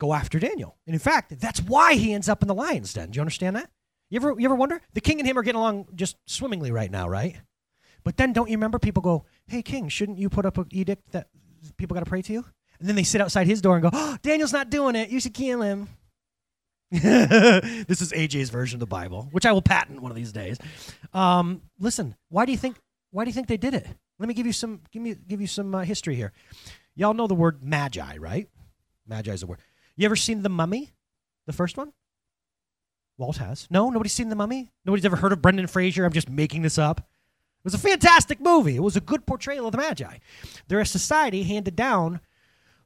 go 0.00 0.12
after 0.12 0.40
Daniel, 0.40 0.76
and 0.84 0.94
in 0.94 1.00
fact, 1.00 1.38
that's 1.38 1.60
why 1.62 1.94
he 1.94 2.12
ends 2.12 2.28
up 2.28 2.42
in 2.42 2.48
the 2.48 2.54
lion's 2.54 2.92
den. 2.92 3.12
Do 3.12 3.18
you 3.18 3.20
understand 3.20 3.54
that? 3.54 3.70
You 4.10 4.16
ever 4.16 4.34
you 4.38 4.46
ever 4.46 4.54
wonder? 4.54 4.80
The 4.94 5.00
king 5.00 5.18
and 5.18 5.28
him 5.28 5.38
are 5.38 5.42
getting 5.42 5.58
along 5.60 5.88
just 5.94 6.16
swimmingly 6.26 6.70
right 6.70 6.90
now, 6.90 7.08
right? 7.08 7.36
But 8.04 8.16
then, 8.16 8.32
don't 8.32 8.48
you 8.48 8.56
remember 8.56 8.78
people 8.78 9.02
go, 9.02 9.26
"Hey, 9.46 9.62
king, 9.62 9.88
shouldn't 9.88 10.18
you 10.18 10.30
put 10.30 10.46
up 10.46 10.56
an 10.56 10.66
edict 10.70 11.12
that 11.12 11.28
people 11.76 11.94
got 11.94 12.04
to 12.04 12.08
pray 12.08 12.22
to 12.22 12.32
you?" 12.32 12.44
And 12.78 12.88
then 12.88 12.96
they 12.96 13.02
sit 13.02 13.20
outside 13.20 13.46
his 13.46 13.60
door 13.60 13.76
and 13.76 13.82
go, 13.82 13.90
"Oh, 13.92 14.16
Daniel's 14.22 14.52
not 14.52 14.70
doing 14.70 14.96
it. 14.96 15.10
You 15.10 15.20
should 15.20 15.34
kill 15.34 15.62
him." 15.62 15.88
this 16.90 18.00
is 18.00 18.12
AJ's 18.12 18.48
version 18.48 18.76
of 18.76 18.80
the 18.80 18.86
Bible, 18.86 19.28
which 19.30 19.44
I 19.44 19.52
will 19.52 19.60
patent 19.60 20.00
one 20.00 20.10
of 20.10 20.16
these 20.16 20.32
days. 20.32 20.56
Um, 21.12 21.60
listen, 21.78 22.16
why 22.30 22.46
do 22.46 22.52
you 22.52 22.58
think? 22.58 22.78
Why 23.10 23.24
do 23.24 23.28
you 23.28 23.34
think 23.34 23.48
they 23.48 23.58
did 23.58 23.74
it? 23.74 23.86
Let 24.18 24.26
me 24.26 24.34
give 24.34 24.46
you 24.46 24.54
some. 24.54 24.80
Give 24.90 25.02
me 25.02 25.14
give 25.14 25.42
you 25.42 25.46
some 25.46 25.74
uh, 25.74 25.82
history 25.82 26.14
here. 26.14 26.32
Y'all 26.94 27.14
know 27.14 27.26
the 27.26 27.34
word 27.34 27.62
magi, 27.62 28.16
right? 28.16 28.48
Magi 29.06 29.32
is 29.32 29.42
a 29.42 29.46
word. 29.46 29.58
You 29.96 30.06
ever 30.06 30.16
seen 30.16 30.42
the 30.42 30.48
Mummy, 30.48 30.92
the 31.46 31.52
first 31.52 31.76
one? 31.76 31.92
Walt 33.18 33.38
has. 33.38 33.66
No, 33.70 33.90
nobody's 33.90 34.12
seen 34.12 34.28
the 34.28 34.36
Mummy. 34.36 34.70
Nobody's 34.84 35.04
ever 35.04 35.16
heard 35.16 35.32
of 35.32 35.42
Brendan 35.42 35.66
Fraser. 35.66 36.04
I'm 36.04 36.12
just 36.12 36.30
making 36.30 36.62
this 36.62 36.78
up. 36.78 37.00
It 37.00 37.64
was 37.64 37.74
a 37.74 37.78
fantastic 37.78 38.40
movie. 38.40 38.76
It 38.76 38.82
was 38.82 38.96
a 38.96 39.00
good 39.00 39.26
portrayal 39.26 39.66
of 39.66 39.72
the 39.72 39.78
Magi. 39.78 40.18
They're 40.68 40.80
a 40.80 40.86
society 40.86 41.42
handed 41.42 41.76
down 41.76 42.20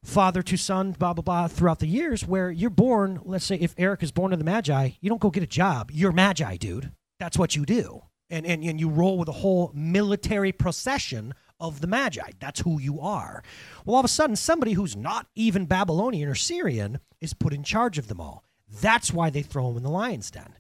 father 0.03 0.43
to 0.43 0.57
son, 0.57 0.93
blah, 0.93 1.13
blah, 1.13 1.23
blah, 1.23 1.49
throughout 1.49 1.79
the 1.79 1.87
years 1.87 2.27
where 2.27 2.51
you're 2.51 2.71
born, 2.71 3.21
let's 3.25 3.45
say 3.45 3.57
if 3.57 3.75
Eric 3.79 4.03
is 4.03 4.11
born 4.11 4.33
to 4.33 4.37
the 4.37 4.45
Magi, 4.45 4.91
you 5.01 5.09
don't 5.09 5.21
go 5.21 5.31
get 5.31 5.43
a 5.43 5.47
job. 5.47 5.91
You're 5.93 6.13
Magi, 6.13 6.57
dude. 6.57 6.93
That's 7.21 7.39
what 7.39 7.55
you 7.55 7.65
do. 7.65 8.03
And, 8.29 8.47
and, 8.47 8.65
and 8.65 8.81
you 8.81 8.89
roll 8.89 9.19
with 9.19 9.29
a 9.29 9.33
whole 9.33 9.71
military 9.75 10.53
procession 10.53 11.35
of 11.61 11.81
the 11.81 11.87
Magi. 11.87 12.31
That's 12.41 12.61
who 12.61 12.81
you 12.81 13.01
are. 13.01 13.45
Well, 13.85 13.95
all 13.95 14.01
of 14.01 14.05
a 14.05 14.09
sudden, 14.09 14.35
somebody 14.35 14.73
who's 14.73 14.97
not 14.97 15.29
even 15.37 15.67
Babylonian 15.67 16.29
or 16.29 16.35
Syrian 16.35 16.99
is 17.21 17.35
put 17.35 17.53
in 17.53 17.63
charge 17.63 17.99
of 17.99 18.09
them 18.09 18.21
all. 18.21 18.43
That's 18.81 19.13
why 19.13 19.31
they 19.31 19.43
throw 19.43 19.71
him 19.71 19.77
in 19.77 19.83
the 19.83 19.91
lion's 19.91 20.31
den. 20.31 20.55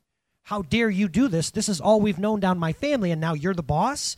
How 0.45 0.62
dare 0.62 0.90
you 0.90 1.09
do 1.09 1.28
this? 1.28 1.50
This 1.50 1.69
is 1.69 1.81
all 1.81 2.00
we've 2.00 2.19
known 2.19 2.40
down 2.40 2.59
my 2.59 2.73
family, 2.73 3.11
and 3.11 3.21
now 3.21 3.35
you're 3.35 3.54
the 3.54 3.62
boss? 3.62 4.16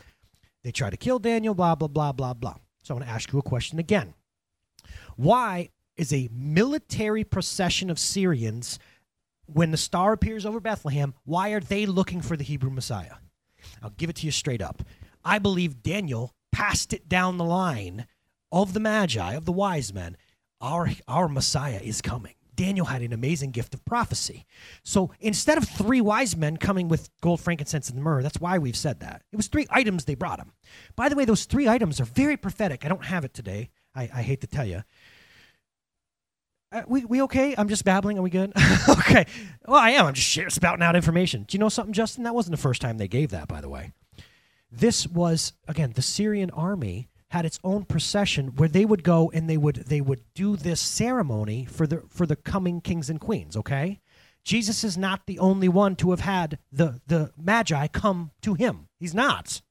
They 0.63 0.73
try 0.73 0.91
to 0.91 0.97
kill 0.97 1.19
Daniel, 1.19 1.55
blah, 1.55 1.75
blah, 1.75 1.89
blah, 1.89 2.13
blah, 2.13 2.35
blah. 2.35 2.57
So 2.83 2.95
I 2.95 2.97
want 2.97 3.07
to 3.07 3.13
ask 3.13 3.33
you 3.33 3.39
a 3.39 3.43
question 3.43 3.79
again. 3.79 4.15
Why 5.17 5.71
is 5.97 6.13
a 6.13 6.29
military 6.33 7.25
procession 7.25 7.91
of 7.91 7.99
Syrians, 7.99 8.79
when 9.47 9.71
the 9.71 9.77
star 9.77 10.13
appears 10.13 10.47
over 10.47 10.61
Bethlehem, 10.61 11.15
why 11.25 11.51
are 11.51 11.61
they 11.61 11.87
looking 11.87 12.21
for 12.21 12.37
the 12.37 12.45
Hebrew 12.45 12.71
Messiah? 12.71 13.15
I'll 13.83 13.91
give 13.91 14.11
it 14.11 14.17
to 14.17 14.27
you 14.27 14.33
straight 14.33 14.63
up. 14.63 14.83
I 15.25 15.39
believe 15.39 15.83
Daniel 15.83 16.35
passed 16.53 16.93
it 16.93 17.09
down 17.09 17.37
the 17.37 17.45
line 17.45 18.07
of 18.51 18.73
the 18.73 18.81
Magi, 18.81 19.35
of 19.35 19.45
the 19.45 19.53
wise 19.53 19.93
men. 19.93 20.17
Our, 20.61 20.91
our 21.07 21.29
Messiah 21.29 21.81
is 21.83 22.01
coming. 22.01 22.35
Daniel 22.55 22.87
had 22.87 23.03
an 23.03 23.13
amazing 23.13 23.51
gift 23.51 23.75
of 23.75 23.85
prophecy. 23.85 24.47
So 24.83 25.13
instead 25.21 25.59
of 25.59 25.69
three 25.69 26.01
wise 26.01 26.37
men 26.37 26.57
coming 26.57 26.89
with 26.89 27.11
gold, 27.21 27.41
frankincense, 27.41 27.91
and 27.91 28.03
myrrh, 28.03 28.23
that's 28.23 28.41
why 28.41 28.59
we've 28.59 28.77
said 28.77 29.01
that. 29.01 29.23
It 29.33 29.37
was 29.37 29.49
three 29.49 29.67
items 29.71 30.05
they 30.05 30.15
brought 30.15 30.39
him. 30.39 30.53
By 30.97 31.09
the 31.09 31.17
way, 31.17 31.25
those 31.25 31.45
three 31.45 31.69
items 31.69 32.01
are 32.01 32.05
very 32.05 32.37
prophetic. 32.37 32.85
I 32.85 32.89
don't 32.89 33.05
have 33.05 33.25
it 33.25 33.35
today. 33.35 33.71
I, 33.95 34.03
I 34.15 34.23
hate 34.23 34.41
to 34.43 34.47
tell 34.47 34.67
you. 34.67 34.83
Uh, 36.73 36.83
we, 36.89 37.05
we 37.05 37.23
okay? 37.23 37.55
I'm 37.57 37.69
just 37.69 37.85
babbling. 37.85 38.19
Are 38.19 38.23
we 38.23 38.31
good? 38.31 38.53
okay. 38.89 39.27
Well, 39.67 39.81
I 39.81 39.91
am. 39.91 40.07
I'm 40.07 40.15
just 40.15 40.55
spouting 40.55 40.83
out 40.83 40.97
information. 40.97 41.45
Do 41.45 41.55
you 41.55 41.61
know 41.61 41.69
something, 41.69 41.93
Justin? 41.93 42.25
That 42.25 42.35
wasn't 42.35 42.57
the 42.57 42.63
first 42.63 42.83
time 42.83 42.99
they 42.99 43.09
gave 43.09 43.31
that, 43.31 43.47
by 43.47 43.61
the 43.61 43.69
way. 43.69 43.93
This 44.73 45.07
was, 45.07 45.53
again, 45.69 45.93
the 45.95 46.03
Syrian 46.03 46.51
army 46.51 47.09
had 47.35 47.45
its 47.45 47.59
own 47.65 47.85
procession 47.85 48.55
where 48.55 48.69
they 48.69 48.85
would 48.85 49.03
go 49.03 49.29
and 49.35 49.51
they 49.51 49.57
would 49.57 49.75
they 49.75 50.01
would 50.01 50.23
do 50.35 50.57
this 50.57 50.81
ceremony 50.81 51.65
for 51.65 51.85
the 51.85 52.01
for 52.09 52.27
the 52.27 52.37
coming 52.37 52.81
kings 52.81 53.11
and 53.11 53.21
queens 53.21 53.57
okay? 53.57 54.01
Jesus 54.45 54.85
is 54.85 54.97
not 54.97 55.27
the 55.27 55.41
only 55.41 55.69
one 55.69 55.97
to 55.97 56.13
have 56.13 56.21
had 56.21 56.59
the 56.71 57.01
the 57.09 57.33
magi 57.37 57.89
come 57.89 58.31
to 58.43 58.55
him. 58.55 58.87
He's 59.01 59.15
not. 59.15 59.63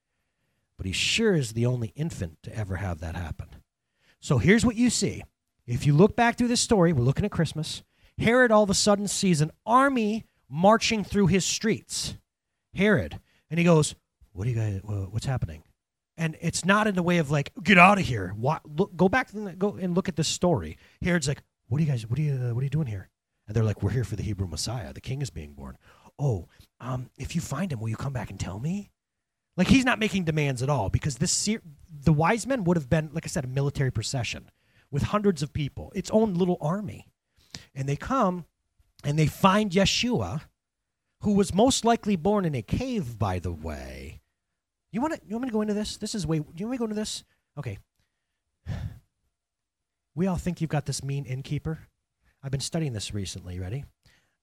But 0.76 0.88
he 0.88 0.92
sure 0.92 1.36
is 1.36 1.54
the 1.54 1.66
only 1.66 1.94
infant 1.96 2.44
to 2.44 2.54
ever 2.54 2.76
have 2.76 3.00
that 3.00 3.16
happen. 3.16 3.48
So 4.20 4.40
here's 4.40 4.66
what 4.66 4.76
you 4.76 4.90
see. 4.90 5.24
If 5.66 5.86
you 5.86 5.94
look 5.94 6.18
back 6.18 6.38
through 6.38 6.50
this 6.50 6.60
story 6.60 6.92
we're 6.92 7.06
looking 7.06 7.24
at 7.24 7.32
christmas 7.32 7.82
herod 8.18 8.52
all 8.52 8.64
of 8.64 8.70
a 8.70 8.74
sudden 8.74 9.08
sees 9.08 9.40
an 9.40 9.52
army 9.66 10.26
marching 10.50 11.06
through 11.06 11.28
his 11.28 11.46
streets. 11.46 12.18
Herod. 12.74 13.22
And 13.50 13.58
he 13.58 13.64
goes 13.64 13.96
what 14.34 14.44
do 14.44 14.50
you 14.50 14.58
guys 14.58 14.82
what's 14.84 15.26
happening 15.26 15.64
and 16.18 16.38
it's 16.42 16.64
not 16.64 16.88
in 16.88 16.96
the 16.96 17.04
way 17.04 17.18
of 17.18 17.32
like 17.32 17.52
get 17.64 17.78
out 17.78 17.98
of 17.98 18.06
here. 18.06 18.34
What, 18.38 18.62
look, 18.66 18.96
go 18.96 19.10
back 19.10 19.34
and 19.34 19.58
go 19.58 19.76
and 19.76 19.96
look 19.96 20.08
at 20.08 20.16
this 20.16 20.28
story. 20.28 20.78
Herod's 21.02 21.28
like, 21.28 21.44
what 21.68 21.80
are 21.80 21.84
you 21.84 21.90
guys? 21.90 22.08
What 22.08 22.20
are 22.20 22.22
you? 22.22 22.34
Uh, 22.34 22.54
what 22.54 22.62
are 22.62 22.66
you 22.66 22.70
doing 22.70 22.88
here? 22.88 23.10
And 23.48 23.56
they're 23.56 23.64
like, 23.64 23.82
we're 23.82 23.92
here 23.92 24.04
for 24.04 24.16
the 24.16 24.24
Hebrew 24.24 24.48
Messiah. 24.48 24.94
The 24.94 25.02
King 25.02 25.22
is 25.22 25.30
being 25.30 25.54
born. 25.54 25.78
Oh, 26.20 26.48
um, 26.80 27.10
if 27.18 27.36
you 27.36 27.42
find 27.42 27.72
him, 27.72 27.80
will 27.80 27.90
you 27.90 27.96
come 27.96 28.14
back 28.14 28.30
and 28.30 28.40
tell 28.40 28.60
me? 28.60 28.92
Like 29.58 29.68
he's 29.68 29.86
not 29.86 30.00
making 30.00 30.24
demands 30.24 30.64
at 30.64 30.70
all 30.70 30.90
because 30.90 31.18
this 31.18 31.50
the 32.04 32.14
wise 32.14 32.48
men 32.48 32.64
would 32.64 32.78
have 32.78 32.90
been, 32.90 33.10
like 33.14 33.26
I 33.26 33.28
said, 33.28 33.44
a 33.44 33.48
military 33.48 33.92
procession 33.92 34.50
with 34.92 35.04
hundreds 35.04 35.42
of 35.42 35.54
people, 35.54 35.92
its 35.96 36.10
own 36.12 36.36
little 36.36 36.58
army, 36.62 37.08
and 37.76 37.88
they 37.88 37.96
come 37.96 38.46
and 39.04 39.18
they 39.18 39.28
find 39.28 39.72
Yeshua, 39.72 40.42
who 41.22 41.34
was 41.34 41.54
most 41.54 41.86
likely 41.86 42.16
born 42.16 42.46
in 42.46 42.56
a 42.56 42.62
cave, 42.62 43.20
by 43.20 43.40
the 43.40 43.52
way 43.52 44.23
you 44.94 45.02
want 45.02 45.14
to? 45.16 45.22
You 45.28 45.36
want 45.36 45.44
me 45.44 45.50
to 45.50 45.54
go 45.54 45.62
into 45.62 45.74
this? 45.74 45.98
This 45.98 46.16
is 46.16 46.26
way. 46.26 46.40
Do 46.40 46.46
you 46.56 46.66
want 46.68 46.72
me 46.72 46.78
to 46.78 46.80
go 46.80 46.86
into 46.86 46.96
this? 46.96 47.24
Okay. 47.58 47.78
We 50.16 50.28
all 50.28 50.36
think 50.36 50.62
you've 50.62 50.70
got 50.70 50.86
this 50.86 51.04
mean 51.04 51.26
innkeeper. 51.26 51.80
I've 52.44 52.52
been 52.52 52.60
studying 52.60 52.94
this 52.94 53.16
recently. 53.16 53.60
Ready? 53.60 53.84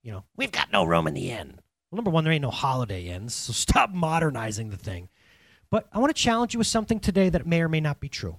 You 0.03 0.11
know, 0.11 0.25
we've 0.37 0.51
got 0.51 0.73
no 0.73 0.83
room 0.83 1.07
in 1.07 1.15
the 1.15 1.31
inn. 1.31 1.61
Well, 1.91 1.97
number 1.97 2.11
one, 2.11 2.25
there 2.25 2.33
ain't 2.33 2.43
no 2.43 2.51
holiday 2.51 3.07
inns, 3.07 3.37
so 3.37 3.53
stop 3.55 3.91
modernizing 3.91 4.71
the 4.71 4.77
thing. 4.77 5.09
But 5.71 5.87
I 5.93 6.01
want 6.01 6.15
to 6.15 6.21
challenge 6.21 6.55
you 6.55 6.59
with 6.59 6.67
something 6.67 6.99
today 6.99 7.29
that 7.29 7.47
may 7.47 7.63
or 7.63 7.69
may 7.69 7.79
not 7.79 8.01
be 8.01 8.09
true. 8.09 8.39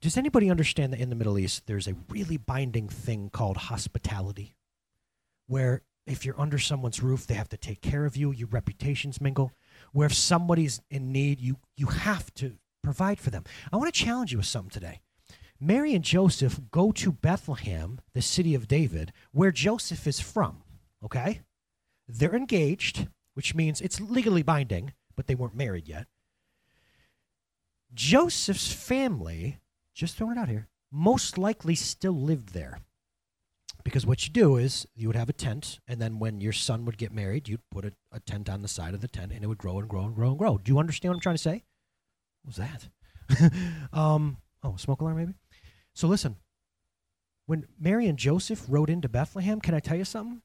Does 0.00 0.16
anybody 0.16 0.50
understand 0.50 0.94
that 0.94 1.00
in 1.00 1.10
the 1.10 1.16
Middle 1.16 1.38
East 1.38 1.66
there's 1.66 1.86
a 1.86 1.96
really 2.08 2.38
binding 2.38 2.88
thing 2.88 3.28
called 3.28 3.58
hospitality? 3.58 4.56
Where 5.48 5.82
if 6.06 6.24
you're 6.24 6.40
under 6.40 6.58
someone's 6.58 7.02
roof, 7.02 7.26
they 7.26 7.34
have 7.34 7.50
to 7.50 7.58
take 7.58 7.82
care 7.82 8.06
of 8.06 8.16
you, 8.16 8.32
your 8.32 8.48
reputations 8.48 9.20
mingle 9.20 9.52
where 9.94 10.06
if 10.06 10.14
somebody's 10.14 10.82
in 10.90 11.12
need, 11.12 11.40
you 11.40 11.56
you 11.76 11.86
have 11.86 12.34
to 12.34 12.56
provide 12.82 13.18
for 13.18 13.30
them. 13.30 13.44
I 13.72 13.76
want 13.76 13.94
to 13.94 14.04
challenge 14.04 14.32
you 14.32 14.38
with 14.38 14.46
something 14.46 14.70
today. 14.70 15.00
Mary 15.60 15.94
and 15.94 16.04
Joseph 16.04 16.60
go 16.70 16.90
to 16.92 17.12
Bethlehem, 17.12 18.00
the 18.12 18.20
city 18.20 18.54
of 18.54 18.68
David, 18.68 19.12
where 19.32 19.52
Joseph 19.52 20.06
is 20.06 20.20
from. 20.20 20.62
Okay? 21.02 21.42
They're 22.08 22.34
engaged, 22.34 23.06
which 23.34 23.54
means 23.54 23.80
it's 23.80 24.00
legally 24.00 24.42
binding, 24.42 24.92
but 25.16 25.28
they 25.28 25.36
weren't 25.36 25.56
married 25.56 25.88
yet. 25.88 26.06
Joseph's 27.94 28.72
family, 28.72 29.60
just 29.94 30.16
throwing 30.16 30.36
it 30.36 30.40
out 30.40 30.48
here, 30.48 30.66
most 30.90 31.38
likely 31.38 31.76
still 31.76 32.20
lived 32.20 32.52
there. 32.52 32.80
Because 33.84 34.06
what 34.06 34.26
you 34.26 34.32
do 34.32 34.56
is 34.56 34.86
you 34.94 35.08
would 35.08 35.16
have 35.16 35.28
a 35.28 35.34
tent, 35.34 35.78
and 35.86 36.00
then 36.00 36.18
when 36.18 36.40
your 36.40 36.54
son 36.54 36.86
would 36.86 36.96
get 36.96 37.12
married, 37.12 37.48
you'd 37.48 37.68
put 37.70 37.84
a, 37.84 37.92
a 38.10 38.20
tent 38.20 38.48
on 38.48 38.62
the 38.62 38.68
side 38.68 38.94
of 38.94 39.02
the 39.02 39.08
tent, 39.08 39.30
and 39.32 39.44
it 39.44 39.46
would 39.46 39.58
grow 39.58 39.78
and 39.78 39.88
grow 39.88 40.04
and 40.04 40.14
grow 40.14 40.30
and 40.30 40.38
grow. 40.38 40.56
Do 40.56 40.72
you 40.72 40.78
understand 40.78 41.10
what 41.10 41.16
I'm 41.16 41.20
trying 41.20 41.36
to 41.36 41.42
say? 41.42 41.64
What 42.42 42.56
was 42.56 42.56
that? 42.56 43.52
um, 43.92 44.38
oh, 44.62 44.76
smoke 44.76 45.02
alarm 45.02 45.18
maybe? 45.18 45.34
So 45.94 46.08
listen, 46.08 46.36
when 47.46 47.66
Mary 47.78 48.06
and 48.06 48.18
Joseph 48.18 48.64
rode 48.68 48.90
into 48.90 49.08
Bethlehem, 49.08 49.60
can 49.60 49.74
I 49.74 49.80
tell 49.80 49.96
you 49.96 50.04
something? 50.04 50.42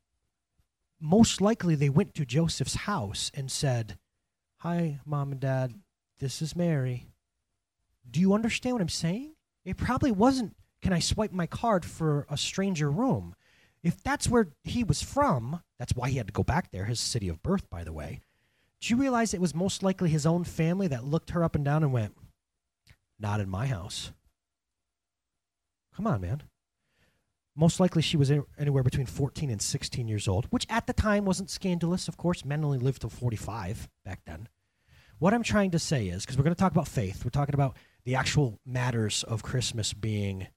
Most 0.99 1.39
likely 1.39 1.75
they 1.75 1.89
went 1.89 2.13
to 2.15 2.25
Joseph's 2.25 2.75
house 2.75 3.31
and 3.33 3.49
said, 3.49 3.97
Hi, 4.57 4.99
mom 5.05 5.31
and 5.31 5.39
dad, 5.39 5.75
this 6.19 6.41
is 6.41 6.57
Mary. 6.57 7.07
Do 8.09 8.19
you 8.19 8.33
understand 8.33 8.75
what 8.75 8.81
I'm 8.81 8.89
saying? 8.89 9.35
It 9.63 9.77
probably 9.77 10.11
wasn't 10.11 10.55
can 10.81 10.93
I 10.93 10.99
swipe 10.99 11.31
my 11.31 11.47
card 11.47 11.85
for 11.85 12.25
a 12.29 12.37
stranger 12.37 12.89
room? 12.89 13.35
If 13.83 14.03
that's 14.03 14.27
where 14.27 14.49
he 14.63 14.83
was 14.83 15.01
from, 15.01 15.61
that's 15.77 15.95
why 15.95 16.09
he 16.09 16.17
had 16.17 16.27
to 16.27 16.33
go 16.33 16.43
back 16.43 16.71
there, 16.71 16.85
his 16.85 16.99
city 16.99 17.29
of 17.29 17.41
birth, 17.41 17.69
by 17.69 17.83
the 17.83 17.93
way. 17.93 18.21
Do 18.81 18.89
you 18.93 18.99
realize 18.99 19.33
it 19.33 19.41
was 19.41 19.55
most 19.55 19.83
likely 19.83 20.09
his 20.09 20.25
own 20.25 20.43
family 20.43 20.87
that 20.87 21.03
looked 21.03 21.31
her 21.31 21.43
up 21.43 21.55
and 21.55 21.65
down 21.65 21.83
and 21.83 21.91
went, 21.91 22.15
Not 23.19 23.41
in 23.41 23.49
my 23.49 23.67
house? 23.67 24.11
Come 25.95 26.07
on, 26.07 26.21
man. 26.21 26.43
Most 27.55 27.79
likely 27.81 28.01
she 28.01 28.15
was 28.15 28.31
anywhere 28.57 28.83
between 28.83 29.05
14 29.05 29.49
and 29.49 29.61
16 29.61 30.07
years 30.07 30.29
old, 30.29 30.45
which 30.45 30.65
at 30.69 30.87
the 30.87 30.93
time 30.93 31.25
wasn't 31.25 31.49
scandalous. 31.49 32.07
Of 32.07 32.15
course, 32.15 32.45
men 32.45 32.63
only 32.63 32.77
lived 32.77 33.01
till 33.01 33.09
45 33.09 33.89
back 34.05 34.21
then. 34.25 34.47
What 35.17 35.33
I'm 35.33 35.43
trying 35.43 35.71
to 35.71 35.79
say 35.79 36.07
is, 36.07 36.23
because 36.23 36.37
we're 36.37 36.45
going 36.45 36.55
to 36.55 36.59
talk 36.59 36.71
about 36.71 36.87
faith, 36.87 37.25
we're 37.25 37.31
talking 37.31 37.55
about 37.55 37.75
the 38.05 38.15
actual 38.15 38.59
matters 38.65 39.23
of 39.23 39.43
Christmas 39.43 39.91
being 39.91 40.47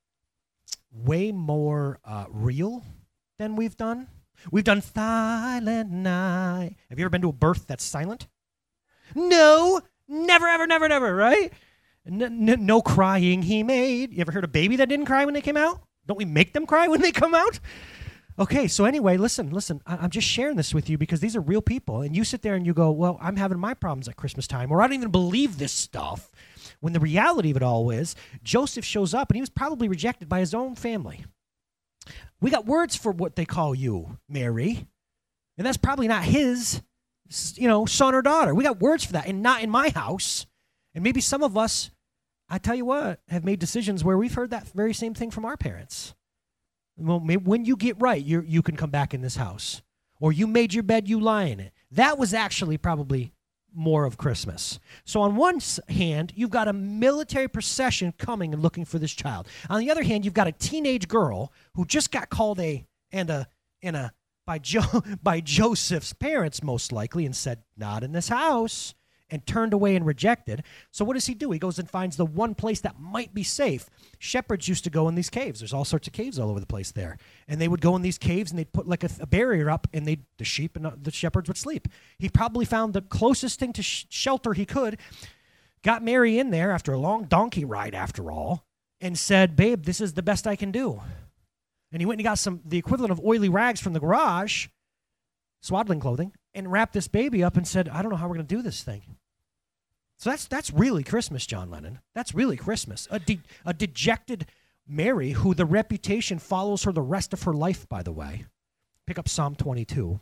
way 0.91 1.33
more 1.33 1.99
uh, 2.05 2.27
real 2.31 2.85
than 3.39 3.57
we've 3.57 3.77
done. 3.77 4.09
We've 4.51 4.65
done 4.65 4.83
Silent 4.83 5.91
Night. 5.91 6.77
Have 6.91 6.99
you 6.99 7.05
ever 7.05 7.11
been 7.11 7.23
to 7.23 7.29
a 7.29 7.33
birth 7.33 7.67
that's 7.67 7.85
silent? 7.85 8.27
No, 9.15 9.81
never, 10.09 10.47
ever, 10.49 10.67
never, 10.67 10.89
never, 10.89 11.15
right? 11.15 11.53
No 12.05 12.83
crying 12.83 13.43
he 13.43 13.63
made. 13.63 14.13
You 14.13 14.21
ever 14.23 14.33
heard 14.33 14.45
a 14.45 14.49
baby 14.49 14.77
that 14.77 14.89
didn't 14.89 15.07
cry 15.07 15.25
when 15.25 15.35
they 15.35 15.41
came 15.41 15.57
out? 15.57 15.83
Don't 16.07 16.19
we 16.19 16.25
make 16.25 16.53
them 16.53 16.67
cry 16.67 16.89
when 16.89 17.01
they 17.01 17.13
come 17.13 17.35
out? 17.35 17.61
Okay, 18.39 18.67
so 18.67 18.87
anyway, 18.87 19.17
listen, 19.17 19.51
listen. 19.51 19.81
I- 19.87 20.05
am 20.05 20.11
just 20.11 20.27
sharing 20.27 20.57
this 20.57 20.73
with 20.73 20.89
you 20.89 20.97
because 20.97 21.21
these 21.21 21.37
are 21.37 21.41
real 21.41 21.61
people, 21.61 22.01
and 22.01 22.17
you 22.17 22.25
sit 22.25 22.43
there 22.43 22.55
and 22.55 22.67
you 22.67 22.73
go, 22.73 22.91
"Well, 22.91 23.19
I'm 23.21 23.37
having 23.37 23.59
my 23.59 23.75
problems 23.75 24.09
at 24.09 24.17
Christmas 24.17 24.47
time," 24.47 24.73
or 24.73 24.81
"I 24.81 24.87
don't 24.87 24.95
even 24.95 25.11
believe 25.11 25.59
this 25.59 25.73
stuff." 25.73 26.33
When 26.83 26.93
the 26.93 26.99
reality 26.99 27.53
of 27.53 27.57
it 27.57 27.63
all 27.63 27.91
is, 27.91 28.17
Joseph 28.43 28.85
shows 28.85 29.15
up 29.15 29.31
and 29.31 29.37
he 29.37 29.41
was 29.41 29.49
probably 29.49 29.87
rejected 29.87 30.29
by 30.29 30.41
his 30.41 30.53
own 30.53 30.75
family. 30.75 31.25
We 32.41 32.51
got 32.51 32.67
words 32.67 32.97
for 32.97 33.13
what 33.13 33.37
they 33.37 33.45
call 33.45 33.73
you, 33.73 34.19
Mary, 34.29 34.89
and 35.57 35.65
that's 35.65 35.77
probably 35.77 36.09
not 36.09 36.25
his, 36.25 36.83
you 37.55 37.69
know, 37.69 37.87
son 37.87 38.17
or 38.17 38.23
daughter. 38.23 38.53
We 38.53 38.65
got 38.65 38.81
words 38.81 39.05
for 39.05 39.13
that, 39.13 39.29
and 39.29 39.45
not 39.45 39.63
in 39.63 39.71
my 39.71 39.91
house. 39.91 40.45
And 40.93 41.05
maybe 41.05 41.21
some 41.21 41.45
of 41.45 41.57
us, 41.57 41.93
I 42.49 42.59
tell 42.59 42.75
you 42.75 42.85
what, 42.85 43.21
have 43.29 43.45
made 43.45 43.61
decisions 43.61 44.03
where 44.03 44.19
we've 44.19 44.35
heard 44.35 44.51
that 44.51 44.67
very 44.73 44.93
same 44.93 45.15
thing 45.15 45.31
from 45.31 45.45
our 45.45 45.57
parents. 45.57 46.17
Well, 46.97 47.21
when 47.21 47.65
you 47.65 47.77
get 47.77 48.01
right, 48.01 48.25
you 48.25 48.43
you 48.45 48.61
can 48.61 48.77
come 48.77 48.91
back 48.91 49.15
in 49.15 49.23
this 49.23 49.37
house, 49.37 49.83
or 50.19 50.33
you 50.33 50.49
made 50.49 50.75
your 50.75 50.83
bed, 50.83 51.09
you 51.09 51.21
lie 51.21 51.45
in 51.45 51.61
it. 51.61 51.73
That 51.93 52.19
was 52.19 52.35
actually 52.35 52.77
probably 52.77 53.33
more 53.75 54.05
of 54.05 54.17
Christmas. 54.17 54.79
So, 55.05 55.21
on 55.21 55.37
one 55.37 55.61
hand, 55.89 56.33
you've 56.35 56.51
got 56.51 56.69
a 56.69 56.73
military 56.73 57.49
procession 57.49 58.13
coming 58.19 58.53
and 58.53 58.63
looking 58.63 58.85
for 58.85 58.99
this 58.99 59.13
child. 59.13 59.49
On 59.69 59.81
the 59.81 59.91
other 59.91 60.03
hand, 60.03 60.25
you've 60.25 60.35
got 60.35 60.49
a 60.49 60.53
teenage 60.53 61.09
girl 61.09 61.53
who 61.75 61.85
just 61.85 62.11
got 62.11 62.31
called 62.31 62.61
a 62.61 62.87
and 63.11 63.31
a 63.31 63.49
and 63.83 63.97
a 63.97 64.13
by 64.47 64.59
jo- 64.59 65.03
by 65.23 65.41
Joseph's 65.41 66.13
parents 66.13 66.63
most 66.63 66.93
likely 66.93 67.25
and 67.27 67.35
said, 67.35 67.63
"Not 67.77 68.03
in 68.03 68.13
this 68.13 68.29
house." 68.29 68.95
And 69.33 69.45
turned 69.47 69.73
away 69.73 69.97
and 69.97 70.07
rejected. 70.07 70.63
So 70.93 71.05
what 71.05 71.15
does 71.15 71.27
he 71.27 71.35
do? 71.35 71.51
He 71.51 71.59
goes 71.59 71.79
and 71.79 71.91
finds 71.91 72.17
the 72.17 72.27
one 72.27 72.55
place 72.55 72.81
that 72.83 73.01
might 73.01 73.35
be 73.35 73.43
safe. 73.43 73.89
Shepherds 74.19 74.69
used 74.69 74.85
to 74.85 74.91
go 74.91 75.09
in 75.09 75.15
these 75.15 75.31
caves. 75.31 75.61
There's 75.61 75.73
all 75.73 75.87
sorts 75.87 76.07
of 76.07 76.13
caves 76.13 76.39
all 76.39 76.51
over 76.51 76.61
the 76.61 76.67
place 76.67 76.93
there, 76.93 77.17
and 77.49 77.61
they 77.61 77.67
would 77.67 77.81
go 77.81 77.97
in 77.97 78.03
these 78.03 78.19
caves 78.19 78.51
and 78.51 78.59
they'd 78.59 78.73
put 78.73 78.87
like 78.87 79.03
a, 79.03 79.11
a 79.19 79.27
barrier 79.27 79.71
up, 79.71 79.89
and 79.93 80.07
they 80.07 80.19
the 80.37 80.45
sheep 80.45 80.77
and 80.77 80.87
uh, 80.87 80.93
the 81.01 81.11
shepherds 81.11 81.49
would 81.49 81.57
sleep. 81.57 81.89
He 82.19 82.29
probably 82.29 82.67
found 82.67 82.93
the 82.93 83.01
closest 83.01 83.59
thing 83.59 83.73
to 83.73 83.83
sh- 83.83 84.07
shelter 84.11 84.53
he 84.53 84.67
could. 84.67 84.99
Got 85.83 86.05
Mary 86.05 86.39
in 86.39 86.51
there 86.51 86.71
after 86.71 86.93
a 86.93 86.99
long 86.99 87.25
donkey 87.25 87.65
ride, 87.65 87.95
after 87.95 88.31
all, 88.31 88.67
and 89.01 89.19
said, 89.19 89.57
"Babe, 89.57 89.85
this 89.85 90.01
is 90.01 90.13
the 90.13 90.23
best 90.23 90.47
I 90.47 90.57
can 90.57 90.71
do." 90.71 91.01
And 91.91 92.01
he 92.01 92.07
went 92.07 92.21
and 92.21 92.25
got 92.25 92.39
some 92.39 92.61
the 92.65 92.79
equivalent 92.79 93.13
of 93.13 93.21
oily 93.25 93.49
rags 93.49 93.81
from 93.81 93.95
the 93.95 94.01
garage, 94.01 94.69
swaddling 95.63 96.01
clothing, 96.01 96.33
and 96.55 96.71
wrapped 96.71 96.93
this 96.93 97.09
baby 97.09 97.43
up 97.43 97.57
and 97.57 97.67
said, 97.67 97.89
"I 97.89 98.03
don't 98.03 98.11
know 98.11 98.17
how 98.19 98.29
we're 98.29 98.37
going 98.37 98.47
to 98.47 98.55
do 98.57 98.63
this 98.63 98.83
thing." 98.83 99.03
So 100.23 100.31
that's 100.31 100.47
that's 100.47 100.73
really 100.73 101.03
Christmas, 101.03 101.45
John 101.47 101.69
Lennon. 101.69 101.99
That's 102.15 102.33
really 102.33 102.57
Christmas. 102.57 103.09
A 103.11 103.19
de- 103.19 103.41
a 103.67 103.75
dejected 103.75 104.47
Mary, 104.87 105.33
who 105.33 105.53
the 105.53 105.65
reputation 105.65 106.39
follows 106.39 106.85
her 106.85 106.93
the 106.93 107.03
rest 107.03 107.33
of 107.33 107.43
her 107.43 107.53
life, 107.53 107.89
by 107.89 108.05
the 108.05 108.13
way. 108.13 108.45
Pick 109.05 109.19
up 109.19 109.29
Psalm 109.29 109.57
22, 109.57 110.21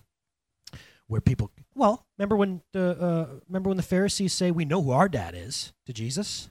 where 1.06 1.20
people, 1.20 1.50
well, 1.74 2.06
remember 2.16 2.34
when 2.34 2.62
the 2.72 2.96
uh, 2.98 3.40
remember 3.46 3.68
when 3.68 3.76
the 3.76 3.82
Pharisees 3.82 4.32
say, 4.32 4.50
"We 4.50 4.64
know 4.64 4.80
who 4.80 4.92
our 4.92 5.06
dad 5.06 5.34
is" 5.36 5.74
to 5.84 5.92
Jesus. 5.92 6.48